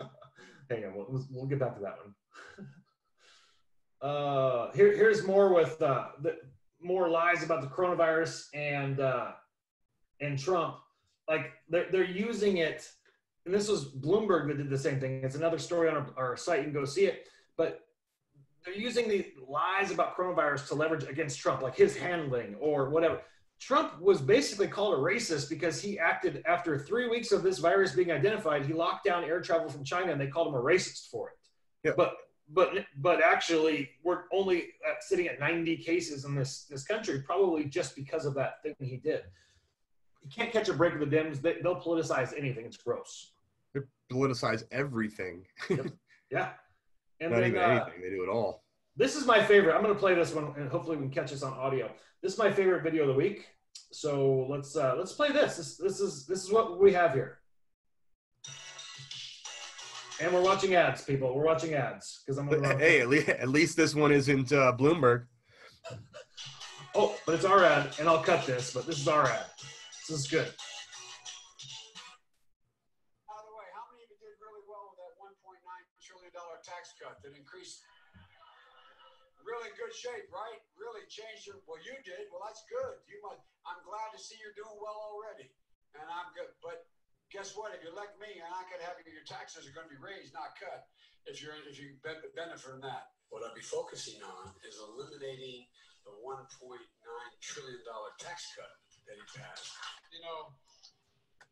hang 0.70 0.84
on, 0.86 0.94
we'll, 0.96 1.26
we'll 1.30 1.46
get 1.46 1.58
back 1.60 1.74
to 1.76 1.82
that 1.82 1.98
one. 1.98 2.14
Uh, 4.00 4.70
here, 4.74 4.94
here's 4.96 5.26
more 5.26 5.52
with 5.52 5.82
uh, 5.82 6.06
the 6.22 6.36
more 6.80 7.08
lies 7.08 7.42
about 7.42 7.62
the 7.62 7.66
coronavirus 7.66 8.44
and 8.54 9.00
uh, 9.00 9.32
and 10.20 10.38
Trump. 10.38 10.76
Like 11.28 11.50
they're 11.68 11.90
they're 11.90 12.04
using 12.04 12.58
it, 12.58 12.88
and 13.48 13.54
this 13.54 13.66
was 13.66 13.86
Bloomberg 13.86 14.46
that 14.48 14.58
did 14.58 14.68
the 14.68 14.76
same 14.76 15.00
thing. 15.00 15.24
It's 15.24 15.34
another 15.34 15.58
story 15.58 15.88
on 15.88 15.96
our, 15.96 16.06
our 16.18 16.36
site. 16.36 16.58
You 16.58 16.64
can 16.64 16.74
go 16.74 16.84
see 16.84 17.06
it, 17.06 17.28
but 17.56 17.80
they're 18.62 18.74
using 18.74 19.08
the 19.08 19.24
lies 19.48 19.90
about 19.90 20.14
coronavirus 20.14 20.68
to 20.68 20.74
leverage 20.74 21.04
against 21.04 21.40
Trump, 21.40 21.62
like 21.62 21.74
his 21.74 21.96
handling 21.96 22.56
or 22.56 22.90
whatever. 22.90 23.22
Trump 23.58 24.02
was 24.02 24.20
basically 24.20 24.68
called 24.68 24.92
a 24.92 24.98
racist 24.98 25.48
because 25.48 25.80
he 25.80 25.98
acted 25.98 26.42
after 26.46 26.78
three 26.78 27.08
weeks 27.08 27.32
of 27.32 27.42
this 27.42 27.58
virus 27.58 27.92
being 27.92 28.12
identified. 28.12 28.66
He 28.66 28.74
locked 28.74 29.06
down 29.06 29.24
air 29.24 29.40
travel 29.40 29.70
from 29.70 29.82
China, 29.82 30.12
and 30.12 30.20
they 30.20 30.26
called 30.26 30.48
him 30.48 30.54
a 30.54 30.62
racist 30.62 31.08
for 31.08 31.30
it. 31.30 31.36
Yeah. 31.84 31.92
But 31.96 32.16
but 32.50 32.84
but 32.98 33.22
actually, 33.22 33.88
we're 34.04 34.24
only 34.30 34.74
at, 34.86 35.02
sitting 35.02 35.26
at 35.26 35.40
90 35.40 35.78
cases 35.78 36.26
in 36.26 36.34
this 36.34 36.64
this 36.64 36.84
country, 36.84 37.22
probably 37.22 37.64
just 37.64 37.96
because 37.96 38.26
of 38.26 38.34
that 38.34 38.62
thing 38.62 38.74
he 38.78 38.98
did. 38.98 39.22
You 40.22 40.28
can't 40.28 40.52
catch 40.52 40.68
a 40.68 40.74
break 40.74 40.98
with 40.98 41.08
the 41.08 41.16
Dems. 41.16 41.40
They, 41.40 41.56
they'll 41.62 41.80
politicize 41.80 42.36
anything. 42.36 42.66
It's 42.66 42.76
gross. 42.76 43.32
They 43.74 43.80
politicize 44.12 44.64
everything. 44.70 45.46
Yeah. 46.30 46.50
And 47.20 47.30
Not 47.30 47.40
then, 47.40 47.50
even 47.50 47.62
uh, 47.62 47.66
anything. 47.66 48.02
They 48.02 48.10
do 48.10 48.22
it 48.22 48.28
all. 48.28 48.62
This 48.96 49.16
is 49.16 49.24
my 49.26 49.42
favorite. 49.42 49.74
I'm 49.74 49.82
going 49.82 49.94
to 49.94 49.98
play 49.98 50.14
this 50.14 50.34
one, 50.34 50.52
and 50.56 50.68
hopefully 50.70 50.96
we 50.96 51.04
can 51.04 51.10
catch 51.10 51.30
this 51.30 51.42
on 51.42 51.52
audio. 51.54 51.90
This 52.22 52.34
is 52.34 52.38
my 52.38 52.52
favorite 52.52 52.82
video 52.82 53.02
of 53.02 53.08
the 53.08 53.14
week. 53.14 53.46
So 53.92 54.46
let's 54.50 54.76
uh, 54.76 54.94
let's 54.98 55.12
play 55.12 55.32
this. 55.32 55.56
This 55.56 55.76
this 55.76 56.00
is 56.00 56.26
this 56.26 56.44
is 56.44 56.52
what 56.52 56.78
we 56.78 56.92
have 56.92 57.14
here. 57.14 57.38
And 60.20 60.32
we're 60.32 60.42
watching 60.42 60.74
ads, 60.74 61.02
people. 61.02 61.34
We're 61.34 61.44
watching 61.44 61.74
ads 61.74 62.22
because 62.26 62.38
I'm 62.38 62.50
to. 62.50 62.76
hey, 62.76 63.00
at 63.00 63.08
least, 63.08 63.28
at 63.28 63.48
least 63.48 63.76
this 63.76 63.94
one 63.94 64.12
isn't 64.12 64.52
uh, 64.52 64.74
Bloomberg. 64.76 65.26
Oh, 66.94 67.16
but 67.24 67.36
it's 67.36 67.44
our 67.44 67.64
ad, 67.64 67.94
and 68.00 68.08
I'll 68.08 68.22
cut 68.22 68.44
this. 68.46 68.74
But 68.74 68.84
this 68.84 68.98
is 68.98 69.08
our 69.08 69.26
ad. 69.26 69.46
This 70.08 70.18
is 70.18 70.26
good. 70.26 70.48
Cut 76.98 77.22
that 77.22 77.32
increased? 77.32 77.86
Really 79.46 79.72
good 79.80 79.94
shape, 79.94 80.28
right? 80.28 80.60
Really 80.76 81.08
changed 81.08 81.48
your. 81.48 81.62
Well, 81.64 81.80
you 81.80 81.96
did. 82.04 82.28
Well, 82.28 82.44
that's 82.44 82.60
good. 82.68 83.00
You 83.08 83.16
must. 83.24 83.40
I'm 83.64 83.80
glad 83.80 84.12
to 84.12 84.20
see 84.20 84.36
you're 84.42 84.52
doing 84.52 84.76
well 84.76 84.98
already, 85.14 85.48
and 85.96 86.04
I'm 86.04 86.28
good. 86.36 86.52
But 86.60 86.84
guess 87.32 87.56
what? 87.56 87.72
If 87.72 87.80
you 87.80 87.88
elect 87.88 88.20
me, 88.20 88.40
and 88.44 88.50
I 88.52 88.68
could 88.68 88.84
have 88.84 89.00
your 89.08 89.24
taxes 89.24 89.64
are 89.64 89.72
going 89.72 89.88
to 89.88 89.94
be 89.94 90.00
raised, 90.00 90.36
not 90.36 90.52
cut. 90.60 90.84
If 91.24 91.40
you're 91.40 91.56
if 91.64 91.80
you 91.80 91.96
benefit 92.04 92.60
from 92.60 92.84
that, 92.84 93.16
what 93.28 93.44
I'll 93.44 93.56
be 93.56 93.64
focusing 93.64 94.20
on 94.20 94.52
is 94.64 94.80
eliminating 94.80 95.68
the 96.04 96.12
1.9 96.24 96.44
trillion 97.40 97.82
dollar 97.84 98.12
tax 98.16 98.52
cut 98.56 98.72
that 99.08 99.16
he 99.16 99.24
passed. 99.32 99.72
You 100.12 100.20
know, 100.24 100.52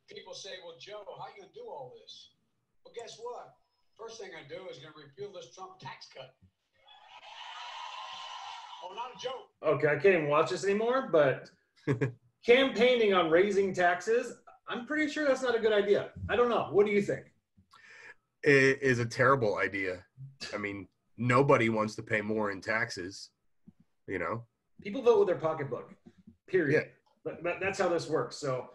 people 0.08 0.32
say, 0.32 0.56
"Well, 0.64 0.76
Joe, 0.80 1.04
how 1.04 1.28
you 1.32 1.44
gonna 1.44 1.52
do 1.52 1.68
all 1.68 1.92
this?" 1.96 2.32
Well, 2.84 2.92
guess 2.96 3.16
what? 3.20 3.56
First 3.98 4.20
thing 4.20 4.30
I 4.34 4.46
do 4.48 4.68
is 4.70 4.78
gonna 4.78 4.94
repeal 4.96 5.32
this 5.32 5.54
Trump 5.54 5.78
tax 5.78 6.08
cut. 6.14 6.34
Oh, 8.84 8.94
not 8.94 9.10
a 9.16 9.22
joke. 9.22 9.48
Okay, 9.62 9.88
I 9.88 10.00
can't 10.00 10.16
even 10.16 10.28
watch 10.28 10.50
this 10.50 10.64
anymore. 10.64 11.08
But 11.10 11.50
campaigning 12.46 13.14
on 13.14 13.30
raising 13.30 13.74
taxes, 13.74 14.34
I'm 14.68 14.86
pretty 14.86 15.10
sure 15.10 15.26
that's 15.26 15.42
not 15.42 15.56
a 15.56 15.58
good 15.58 15.72
idea. 15.72 16.10
I 16.28 16.36
don't 16.36 16.48
know. 16.48 16.68
What 16.70 16.86
do 16.86 16.92
you 16.92 17.02
think? 17.02 17.32
It 18.42 18.80
is 18.82 18.98
a 18.98 19.06
terrible 19.06 19.58
idea. 19.58 20.04
I 20.54 20.58
mean, 20.58 20.86
nobody 21.16 21.68
wants 21.68 21.96
to 21.96 22.02
pay 22.02 22.20
more 22.20 22.50
in 22.50 22.60
taxes. 22.60 23.30
You 24.06 24.20
know, 24.20 24.44
people 24.82 25.02
vote 25.02 25.18
with 25.18 25.28
their 25.28 25.36
pocketbook 25.36 25.90
period 26.46 26.88
but, 27.24 27.42
but 27.42 27.58
that's 27.60 27.78
how 27.78 27.88
this 27.88 28.08
works 28.08 28.36
so 28.36 28.70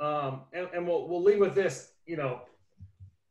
um 0.00 0.42
and, 0.52 0.68
and 0.74 0.86
we'll 0.86 1.08
we'll 1.08 1.22
leave 1.22 1.40
with 1.40 1.54
this 1.54 1.92
you 2.06 2.16
know 2.16 2.42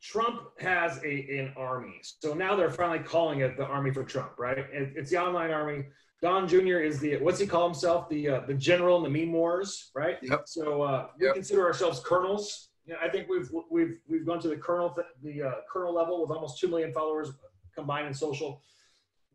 trump 0.01 0.41
has 0.59 0.99
a 1.03 1.39
an 1.39 1.53
army. 1.57 1.99
So 2.01 2.33
now 2.33 2.55
they're 2.55 2.71
finally 2.71 2.99
calling 2.99 3.39
it 3.39 3.57
the 3.57 3.65
army 3.65 3.91
for 3.91 4.03
trump 4.03 4.33
right? 4.37 4.57
It, 4.57 4.93
it's 4.95 5.09
the 5.11 5.17
online 5.17 5.51
army. 5.51 5.85
Don 6.21 6.47
jr 6.47 6.79
is 6.79 6.99
the 6.99 7.17
what's 7.17 7.39
he 7.39 7.47
call 7.47 7.65
himself? 7.65 8.09
The 8.09 8.29
uh, 8.29 8.39
the 8.41 8.53
general 8.53 9.03
in 9.03 9.11
the 9.11 9.19
meme 9.19 9.33
wars 9.33 9.91
right? 9.95 10.17
Yep. 10.21 10.43
so 10.45 10.81
uh 10.81 11.07
we 11.19 11.25
Yep. 11.27 11.35
consider 11.35 11.65
ourselves 11.65 11.99
colonels. 11.99 12.69
You 12.85 12.93
know, 12.93 12.99
i 13.03 13.09
think 13.09 13.27
we've 13.29 13.49
we've 13.69 13.97
we've 14.07 14.25
gone 14.25 14.39
to 14.41 14.47
the 14.47 14.57
colonel 14.57 14.95
the 15.23 15.43
uh, 15.43 15.51
colonel 15.71 15.93
level 15.93 16.21
with 16.21 16.31
almost 16.31 16.59
2 16.59 16.67
million 16.67 16.93
followers 16.93 17.31
combined 17.75 18.07
in 18.07 18.13
social. 18.13 18.61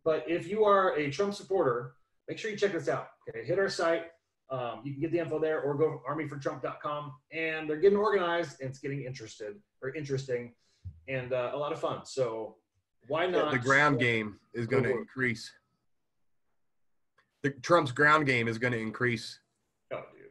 But 0.04 0.24
if 0.26 0.48
you 0.48 0.64
are 0.64 0.96
a 0.96 1.10
trump 1.10 1.34
supporter 1.34 1.94
make 2.28 2.38
sure 2.38 2.50
you 2.50 2.56
check 2.56 2.72
this 2.72 2.88
out. 2.88 3.08
Okay, 3.28 3.44
hit 3.44 3.58
our 3.58 3.68
site. 3.68 4.04
Um, 4.50 4.82
you 4.84 4.92
can 4.92 5.00
get 5.00 5.12
the 5.12 5.18
info 5.18 5.38
there, 5.38 5.60
or 5.60 5.74
go 5.74 5.90
to 5.90 5.98
armyfortrump.com, 6.10 7.12
and 7.32 7.68
they're 7.68 7.78
getting 7.80 7.98
organized, 7.98 8.60
and 8.60 8.68
it's 8.70 8.78
getting 8.78 9.02
interested 9.04 9.56
or 9.82 9.94
interesting, 9.94 10.52
and 11.08 11.32
uh, 11.32 11.50
a 11.52 11.56
lot 11.56 11.72
of 11.72 11.80
fun. 11.80 12.04
So 12.06 12.56
why 13.08 13.26
not? 13.26 13.52
the 13.52 13.58
ground 13.58 13.98
game 13.98 14.38
is 14.54 14.66
going 14.66 14.84
to 14.84 14.88
Go 14.90 14.94
for 14.94 14.98
it. 14.98 15.02
increase. 15.02 15.52
the 17.42 17.50
Trump's 17.50 17.92
ground 17.92 18.26
game 18.26 18.48
is 18.48 18.58
going 18.58 18.72
to 18.72 18.78
increase 18.78 19.38
Oh, 19.92 20.02
dude. 20.16 20.28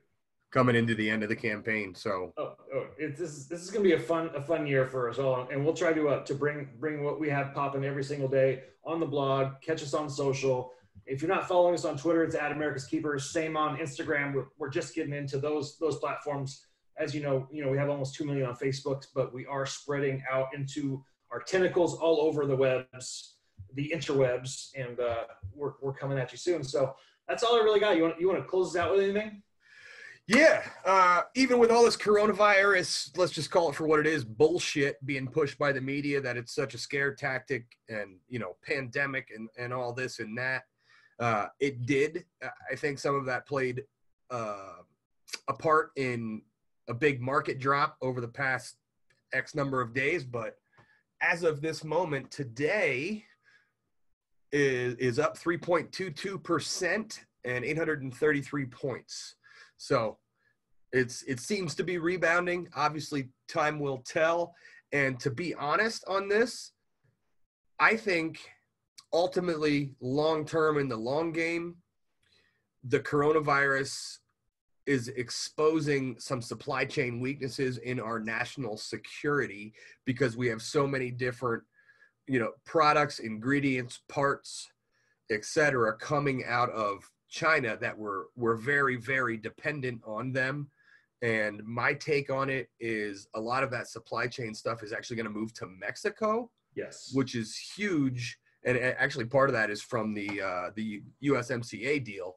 coming 0.51 0.75
into 0.75 0.95
the 0.95 1.09
end 1.09 1.23
of 1.23 1.29
the 1.29 1.35
campaign. 1.35 1.93
So 1.93 2.33
Oh, 2.37 2.55
oh 2.73 2.87
it, 2.97 3.17
this 3.17 3.31
is 3.31 3.47
this 3.47 3.61
is 3.61 3.69
gonna 3.69 3.83
be 3.83 3.93
a 3.93 3.99
fun 3.99 4.29
a 4.35 4.41
fun 4.41 4.65
year 4.65 4.85
for 4.87 5.09
us 5.09 5.19
all, 5.19 5.47
and 5.51 5.63
we'll 5.63 5.73
try 5.73 5.93
to 5.93 6.09
uh, 6.09 6.23
to 6.23 6.33
bring 6.33 6.69
bring 6.79 7.03
what 7.03 7.19
we 7.19 7.29
have 7.29 7.53
popping 7.53 7.83
every 7.83 8.03
single 8.03 8.27
day 8.29 8.63
on 8.85 8.99
the 8.99 9.05
blog. 9.05 9.61
Catch 9.61 9.83
us 9.83 9.93
on 9.93 10.09
social. 10.09 10.71
If 11.05 11.21
you're 11.21 11.29
not 11.33 11.47
following 11.47 11.73
us 11.73 11.83
on 11.83 11.97
Twitter, 11.97 12.23
it's 12.23 12.35
at 12.35 12.51
America's 12.51 12.85
Keepers. 12.85 13.31
Same 13.31 13.57
on 13.57 13.77
Instagram. 13.77 14.33
We're, 14.33 14.45
we're 14.57 14.69
just 14.69 14.95
getting 14.95 15.13
into 15.13 15.37
those 15.39 15.77
those 15.77 15.97
platforms. 15.97 16.67
As 16.97 17.15
you 17.15 17.21
know, 17.21 17.47
you 17.51 17.63
know 17.63 17.71
we 17.71 17.77
have 17.77 17.89
almost 17.89 18.15
two 18.15 18.25
million 18.25 18.45
on 18.45 18.55
Facebook, 18.55 19.05
but 19.15 19.33
we 19.33 19.45
are 19.45 19.65
spreading 19.65 20.23
out 20.31 20.47
into 20.53 21.03
our 21.31 21.39
tentacles 21.39 21.95
all 21.95 22.21
over 22.21 22.45
the 22.45 22.55
webs, 22.55 23.35
the 23.73 23.91
interwebs, 23.95 24.71
and 24.75 24.99
uh, 24.99 25.23
we're 25.53 25.73
we're 25.81 25.93
coming 25.93 26.17
at 26.17 26.31
you 26.31 26.37
soon. 26.37 26.63
So 26.63 26.95
that's 27.27 27.43
all 27.43 27.55
I 27.55 27.63
really 27.63 27.79
got. 27.79 27.97
You 27.97 28.03
want 28.03 28.19
you 28.19 28.27
want 28.27 28.39
to 28.39 28.47
close 28.47 28.73
this 28.73 28.81
out 28.81 28.91
with 28.91 29.01
anything? 29.01 29.41
yeah, 30.27 30.63
uh, 30.85 31.23
even 31.35 31.59
with 31.59 31.71
all 31.71 31.83
this 31.83 31.97
coronavirus, 31.97 33.17
let's 33.17 33.33
just 33.33 33.51
call 33.51 33.69
it 33.69 33.75
for 33.75 33.85
what 33.85 33.99
it 33.99 34.07
is, 34.07 34.23
bullshit 34.23 35.03
being 35.05 35.27
pushed 35.27 35.57
by 35.57 35.71
the 35.71 35.81
media 35.81 36.21
that 36.21 36.37
it's 36.37 36.55
such 36.55 36.73
a 36.73 36.77
scare 36.77 37.13
tactic 37.13 37.65
and 37.89 38.17
you 38.29 38.39
know 38.39 38.55
pandemic 38.63 39.29
and 39.35 39.49
and 39.57 39.73
all 39.73 39.93
this 39.93 40.19
and 40.19 40.37
that. 40.37 40.63
Uh, 41.19 41.47
it 41.59 41.85
did. 41.85 42.25
I 42.71 42.75
think 42.75 42.97
some 42.97 43.15
of 43.15 43.25
that 43.25 43.45
played 43.45 43.83
uh, 44.29 44.77
a 45.47 45.53
part 45.53 45.91
in 45.95 46.41
a 46.91 46.93
big 46.93 47.21
market 47.21 47.57
drop 47.57 47.95
over 48.01 48.19
the 48.19 48.27
past 48.27 48.75
X 49.33 49.55
number 49.55 49.79
of 49.79 49.93
days, 49.93 50.25
but 50.25 50.55
as 51.21 51.41
of 51.41 51.61
this 51.61 51.85
moment 51.85 52.29
today 52.29 53.23
is 54.51 54.95
is 54.95 55.17
up 55.17 55.37
3.22% 55.37 57.19
and 57.45 57.63
833 57.63 58.65
points. 58.65 59.35
So 59.77 60.17
it's 60.91 61.23
it 61.23 61.39
seems 61.39 61.75
to 61.75 61.83
be 61.85 61.97
rebounding. 61.97 62.67
Obviously, 62.75 63.29
time 63.47 63.79
will 63.79 63.99
tell. 63.99 64.53
And 64.91 65.17
to 65.21 65.31
be 65.31 65.55
honest 65.55 66.03
on 66.09 66.27
this, 66.27 66.73
I 67.79 67.95
think 67.95 68.39
ultimately 69.13 69.93
long 70.01 70.45
term 70.45 70.77
in 70.77 70.89
the 70.89 70.97
long 70.97 71.31
game, 71.31 71.77
the 72.83 72.99
coronavirus 72.99 74.17
is 74.87 75.07
exposing 75.09 76.15
some 76.19 76.41
supply 76.41 76.85
chain 76.85 77.19
weaknesses 77.19 77.77
in 77.79 77.99
our 77.99 78.19
national 78.19 78.77
security 78.77 79.73
because 80.05 80.35
we 80.35 80.47
have 80.47 80.61
so 80.61 80.87
many 80.87 81.11
different 81.11 81.63
you 82.27 82.39
know 82.39 82.51
products 82.65 83.19
ingredients 83.19 84.01
parts 84.09 84.69
etc 85.31 85.95
coming 85.97 86.43
out 86.47 86.69
of 86.71 87.09
china 87.29 87.77
that 87.79 87.97
we're 87.97 88.25
we're 88.35 88.55
very 88.55 88.95
very 88.95 89.37
dependent 89.37 90.01
on 90.05 90.31
them 90.31 90.69
and 91.21 91.63
my 91.63 91.93
take 91.93 92.31
on 92.31 92.49
it 92.49 92.67
is 92.79 93.27
a 93.35 93.39
lot 93.39 93.63
of 93.63 93.71
that 93.71 93.87
supply 93.87 94.27
chain 94.27 94.53
stuff 94.53 94.83
is 94.83 94.93
actually 94.93 95.15
going 95.15 95.25
to 95.25 95.31
move 95.31 95.53
to 95.53 95.67
mexico 95.79 96.49
Yes. 96.75 97.11
which 97.13 97.35
is 97.35 97.57
huge. 97.75 98.37
And 98.63 98.77
actually, 98.77 99.25
part 99.25 99.49
of 99.49 99.53
that 99.53 99.69
is 99.69 99.81
from 99.81 100.13
the 100.13 100.41
uh, 100.41 100.69
the 100.75 101.01
USMCA 101.23 102.03
deal. 102.03 102.35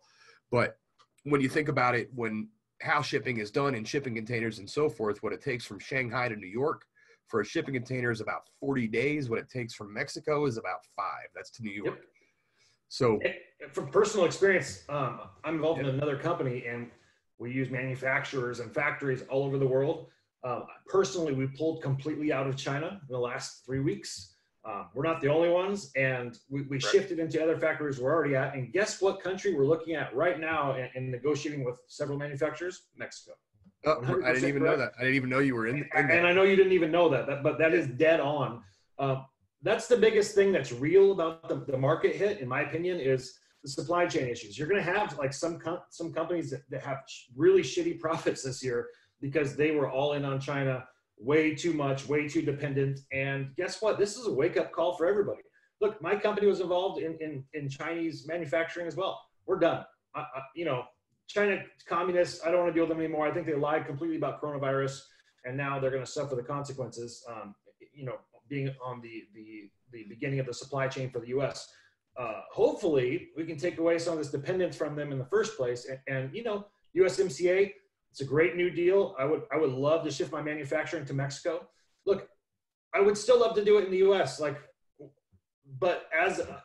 But 0.50 0.78
when 1.24 1.40
you 1.40 1.48
think 1.48 1.68
about 1.68 1.94
it, 1.94 2.10
when 2.14 2.48
how 2.80 3.02
shipping 3.02 3.38
is 3.38 3.50
done 3.50 3.74
in 3.74 3.84
shipping 3.84 4.14
containers 4.14 4.58
and 4.58 4.68
so 4.68 4.88
forth, 4.88 5.22
what 5.22 5.32
it 5.32 5.40
takes 5.40 5.64
from 5.64 5.78
Shanghai 5.78 6.28
to 6.28 6.36
New 6.36 6.46
York 6.46 6.84
for 7.26 7.40
a 7.40 7.44
shipping 7.44 7.74
container 7.74 8.10
is 8.10 8.20
about 8.20 8.42
40 8.60 8.86
days. 8.88 9.30
What 9.30 9.38
it 9.38 9.48
takes 9.48 9.74
from 9.74 9.92
Mexico 9.92 10.46
is 10.46 10.58
about 10.58 10.84
five. 10.94 11.28
That's 11.34 11.50
to 11.52 11.62
New 11.62 11.72
York. 11.72 12.00
So 12.88 13.18
from 13.72 13.88
personal 13.88 14.26
experience, 14.26 14.84
um, 14.88 15.20
I'm 15.42 15.56
involved 15.56 15.80
in 15.80 15.86
another 15.86 16.16
company 16.16 16.66
and 16.68 16.90
we 17.38 17.50
use 17.50 17.70
manufacturers 17.70 18.60
and 18.60 18.72
factories 18.72 19.22
all 19.30 19.44
over 19.44 19.58
the 19.58 19.66
world. 19.66 20.08
Um, 20.44 20.66
personally, 20.86 21.32
we 21.32 21.46
pulled 21.46 21.82
completely 21.82 22.32
out 22.32 22.46
of 22.46 22.56
China 22.56 23.00
in 23.08 23.12
the 23.12 23.18
last 23.18 23.64
three 23.64 23.80
weeks. 23.80 24.33
Um, 24.66 24.88
we're 24.94 25.04
not 25.04 25.20
the 25.20 25.28
only 25.28 25.50
ones, 25.50 25.90
and 25.94 26.38
we, 26.48 26.62
we 26.62 26.80
shifted 26.80 27.18
into 27.18 27.42
other 27.42 27.58
factories 27.58 28.00
we're 28.00 28.12
already 28.12 28.34
at. 28.34 28.54
And 28.54 28.72
guess 28.72 29.00
what 29.02 29.22
country 29.22 29.54
we're 29.54 29.66
looking 29.66 29.94
at 29.94 30.14
right 30.16 30.40
now 30.40 30.72
and, 30.72 30.88
and 30.94 31.10
negotiating 31.10 31.64
with 31.64 31.76
several 31.86 32.18
manufacturers? 32.18 32.86
Mexico. 32.96 33.32
uh, 33.86 33.96
I 33.98 34.32
didn't 34.32 34.44
100% 34.44 34.48
even 34.48 34.64
know 34.64 34.76
that. 34.76 34.92
I 34.98 35.02
didn't 35.02 35.16
even 35.16 35.28
know 35.28 35.40
you 35.40 35.54
were 35.54 35.66
in, 35.66 35.78
in 35.78 35.88
and 35.94 36.08
that. 36.08 36.24
I 36.24 36.32
know 36.32 36.44
you 36.44 36.56
didn't 36.56 36.72
even 36.72 36.90
know 36.90 37.10
that, 37.10 37.26
that 37.26 37.42
but 37.42 37.58
that 37.58 37.74
is 37.74 37.88
dead 37.88 38.20
on. 38.20 38.62
Um, 38.98 39.26
that's 39.62 39.86
the 39.86 39.98
biggest 39.98 40.34
thing 40.34 40.50
that's 40.50 40.72
real 40.72 41.12
about 41.12 41.46
the, 41.48 41.56
the 41.70 41.76
market 41.76 42.16
hit, 42.16 42.40
in 42.40 42.48
my 42.48 42.62
opinion, 42.62 43.00
is 43.00 43.38
the 43.62 43.68
supply 43.68 44.06
chain 44.06 44.28
issues. 44.28 44.58
You're 44.58 44.68
going 44.68 44.82
to 44.82 44.92
have 44.92 45.18
like 45.18 45.34
some 45.34 45.58
com- 45.58 45.80
some 45.90 46.10
companies 46.10 46.50
that, 46.50 46.62
that 46.70 46.82
have 46.82 47.02
sh- 47.06 47.24
really 47.36 47.62
shitty 47.62 48.00
profits 48.04 48.42
this 48.42 48.64
year 48.64 48.88
because 49.20 49.56
they 49.56 49.72
were 49.72 49.90
all 49.90 50.14
in 50.14 50.24
on 50.24 50.40
China 50.40 50.86
way 51.24 51.54
too 51.54 51.72
much, 51.72 52.06
way 52.06 52.28
too 52.28 52.42
dependent. 52.42 53.00
And 53.12 53.54
guess 53.56 53.80
what? 53.80 53.98
This 53.98 54.16
is 54.16 54.26
a 54.26 54.32
wake 54.32 54.56
up 54.56 54.72
call 54.72 54.96
for 54.96 55.06
everybody. 55.06 55.42
Look, 55.80 56.00
my 56.00 56.16
company 56.16 56.46
was 56.46 56.60
involved 56.60 57.02
in 57.02 57.16
in, 57.20 57.44
in 57.54 57.68
Chinese 57.68 58.26
manufacturing 58.26 58.86
as 58.86 58.96
well. 58.96 59.20
We're 59.46 59.58
done. 59.58 59.84
I, 60.14 60.20
I, 60.20 60.40
you 60.54 60.64
know, 60.64 60.84
China 61.26 61.62
communists. 61.88 62.44
I 62.44 62.50
don't 62.50 62.60
want 62.60 62.70
to 62.70 62.74
deal 62.74 62.84
with 62.84 62.96
them 62.96 63.04
anymore. 63.04 63.26
I 63.26 63.32
think 63.32 63.46
they 63.46 63.54
lied 63.54 63.86
completely 63.86 64.16
about 64.16 64.40
coronavirus, 64.40 65.00
and 65.44 65.56
now 65.56 65.78
they're 65.78 65.90
going 65.90 66.04
to 66.04 66.10
suffer 66.10 66.34
the 66.34 66.42
consequences. 66.42 67.24
Um, 67.28 67.54
you 67.92 68.04
know, 68.04 68.16
being 68.48 68.70
on 68.84 69.00
the 69.00 69.24
the 69.34 69.70
the 69.92 70.04
beginning 70.08 70.40
of 70.40 70.46
the 70.46 70.54
supply 70.54 70.88
chain 70.88 71.10
for 71.10 71.20
the 71.20 71.28
U.S. 71.28 71.68
Uh, 72.16 72.42
hopefully, 72.52 73.28
we 73.36 73.44
can 73.44 73.56
take 73.56 73.78
away 73.78 73.98
some 73.98 74.12
of 74.12 74.18
this 74.18 74.30
dependence 74.30 74.76
from 74.76 74.94
them 74.94 75.10
in 75.12 75.18
the 75.18 75.24
first 75.24 75.56
place. 75.56 75.88
And, 75.88 75.98
and 76.06 76.34
you 76.34 76.44
know, 76.44 76.66
USMCA, 76.96 77.72
it's 78.14 78.20
a 78.20 78.24
great 78.24 78.54
new 78.54 78.70
deal. 78.70 79.16
I 79.18 79.24
would 79.24 79.42
I 79.52 79.56
would 79.56 79.72
love 79.72 80.04
to 80.04 80.10
shift 80.12 80.30
my 80.30 80.40
manufacturing 80.40 81.04
to 81.06 81.12
Mexico. 81.12 81.66
Look, 82.06 82.28
I 82.94 83.00
would 83.00 83.18
still 83.18 83.40
love 83.40 83.56
to 83.56 83.64
do 83.64 83.78
it 83.78 83.86
in 83.86 83.90
the 83.90 83.96
U.S. 84.08 84.38
Like, 84.38 84.56
but 85.80 86.04
as 86.16 86.38
a, 86.38 86.62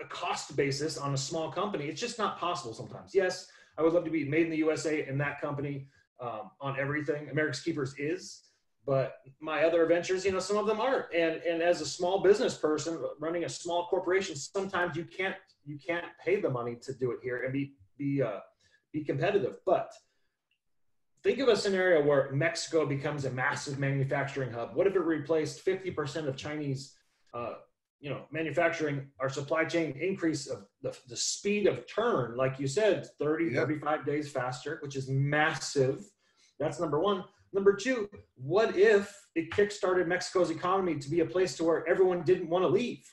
a 0.00 0.06
cost 0.08 0.54
basis 0.54 0.96
on 0.96 1.12
a 1.12 1.16
small 1.16 1.50
company, 1.50 1.86
it's 1.86 2.00
just 2.00 2.18
not 2.18 2.38
possible 2.38 2.72
sometimes. 2.72 3.16
Yes, 3.16 3.48
I 3.76 3.82
would 3.82 3.94
love 3.94 4.04
to 4.04 4.12
be 4.12 4.28
made 4.28 4.44
in 4.44 4.50
the 4.50 4.58
USA 4.58 5.04
in 5.08 5.18
that 5.18 5.40
company 5.40 5.88
um, 6.20 6.52
on 6.60 6.78
everything. 6.78 7.30
America's 7.30 7.62
Keepers 7.62 7.96
is, 7.98 8.42
but 8.86 9.14
my 9.40 9.64
other 9.64 9.84
ventures, 9.86 10.24
you 10.24 10.30
know, 10.30 10.38
some 10.38 10.56
of 10.56 10.66
them 10.68 10.80
aren't. 10.80 11.12
And 11.12 11.42
and 11.42 11.62
as 11.62 11.80
a 11.80 11.86
small 11.86 12.20
business 12.20 12.56
person 12.56 12.96
running 13.18 13.42
a 13.42 13.48
small 13.48 13.88
corporation, 13.88 14.36
sometimes 14.36 14.96
you 14.96 15.04
can't 15.04 15.34
you 15.64 15.80
can't 15.84 16.06
pay 16.24 16.40
the 16.40 16.48
money 16.48 16.76
to 16.82 16.92
do 16.94 17.10
it 17.10 17.18
here 17.24 17.42
and 17.42 17.52
be 17.52 17.74
be 17.98 18.22
uh, 18.22 18.38
be 18.92 19.02
competitive. 19.02 19.56
But 19.66 19.90
think 21.26 21.40
of 21.40 21.48
a 21.48 21.56
scenario 21.56 22.02
where 22.06 22.30
Mexico 22.32 22.86
becomes 22.86 23.24
a 23.24 23.30
massive 23.30 23.80
manufacturing 23.80 24.52
hub. 24.52 24.76
What 24.76 24.86
if 24.86 24.94
it 24.94 25.00
replaced 25.00 25.64
50% 25.66 26.28
of 26.28 26.36
Chinese, 26.36 26.94
uh, 27.34 27.54
you 27.98 28.10
know, 28.10 28.26
manufacturing? 28.30 29.08
Our 29.18 29.28
supply 29.28 29.64
chain 29.64 29.98
increase 30.00 30.46
of 30.46 30.66
the, 30.82 30.96
the 31.08 31.16
speed 31.16 31.66
of 31.66 31.84
turn, 31.88 32.36
like 32.36 32.60
you 32.60 32.68
said, 32.68 33.08
30, 33.18 33.46
Yeah. 33.46 33.60
35 33.62 34.06
days 34.06 34.30
faster, 34.30 34.78
which 34.82 34.94
is 34.94 35.08
massive. 35.08 36.04
That's 36.60 36.78
number 36.78 37.00
one. 37.00 37.24
Number 37.52 37.74
two, 37.74 38.08
what 38.36 38.76
if 38.76 39.12
it 39.34 39.50
kickstarted 39.50 40.06
Mexico's 40.06 40.50
economy 40.50 40.96
to 40.96 41.10
be 41.10 41.20
a 41.20 41.26
place 41.26 41.56
to 41.56 41.64
where 41.64 41.86
everyone 41.88 42.22
didn't 42.22 42.48
want 42.48 42.62
to 42.62 42.68
leave? 42.68 43.04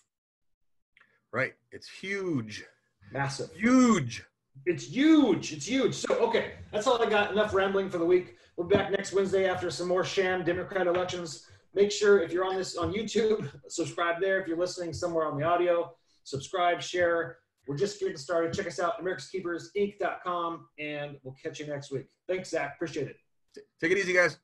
Right. 1.31 1.53
It's 1.71 1.89
huge. 1.89 2.63
Massive. 3.11 3.51
Huge. 3.55 4.23
It's 4.65 4.85
huge. 4.85 5.53
It's 5.53 5.65
huge. 5.65 5.95
So, 5.95 6.15
okay, 6.15 6.53
that's 6.71 6.87
all 6.87 7.01
I 7.01 7.09
got. 7.09 7.31
Enough 7.31 7.53
rambling 7.53 7.89
for 7.89 7.97
the 7.97 8.05
week. 8.05 8.37
We'll 8.55 8.67
be 8.67 8.75
back 8.75 8.91
next 8.91 9.13
Wednesday 9.13 9.47
after 9.47 9.69
some 9.69 9.87
more 9.87 10.03
sham 10.03 10.43
Democrat 10.43 10.87
elections. 10.87 11.47
Make 11.73 11.91
sure 11.91 12.21
if 12.21 12.31
you're 12.31 12.45
on 12.45 12.55
this 12.55 12.77
on 12.77 12.93
YouTube, 12.93 13.49
subscribe 13.67 14.21
there. 14.21 14.39
If 14.39 14.47
you're 14.47 14.57
listening 14.57 14.93
somewhere 14.93 15.25
on 15.25 15.37
the 15.37 15.43
audio, 15.43 15.95
subscribe, 16.23 16.81
share. 16.81 17.37
We're 17.67 17.77
just 17.77 17.99
getting 17.99 18.17
started. 18.17 18.53
Check 18.53 18.67
us 18.67 18.79
out, 18.79 19.03
americaskeepersinc.com, 19.03 20.67
and 20.79 21.17
we'll 21.23 21.35
catch 21.41 21.59
you 21.59 21.67
next 21.67 21.91
week. 21.91 22.05
Thanks, 22.27 22.49
Zach. 22.49 22.73
Appreciate 22.75 23.07
it. 23.07 23.17
Take 23.81 23.91
it 23.91 23.97
easy, 23.97 24.13
guys. 24.13 24.37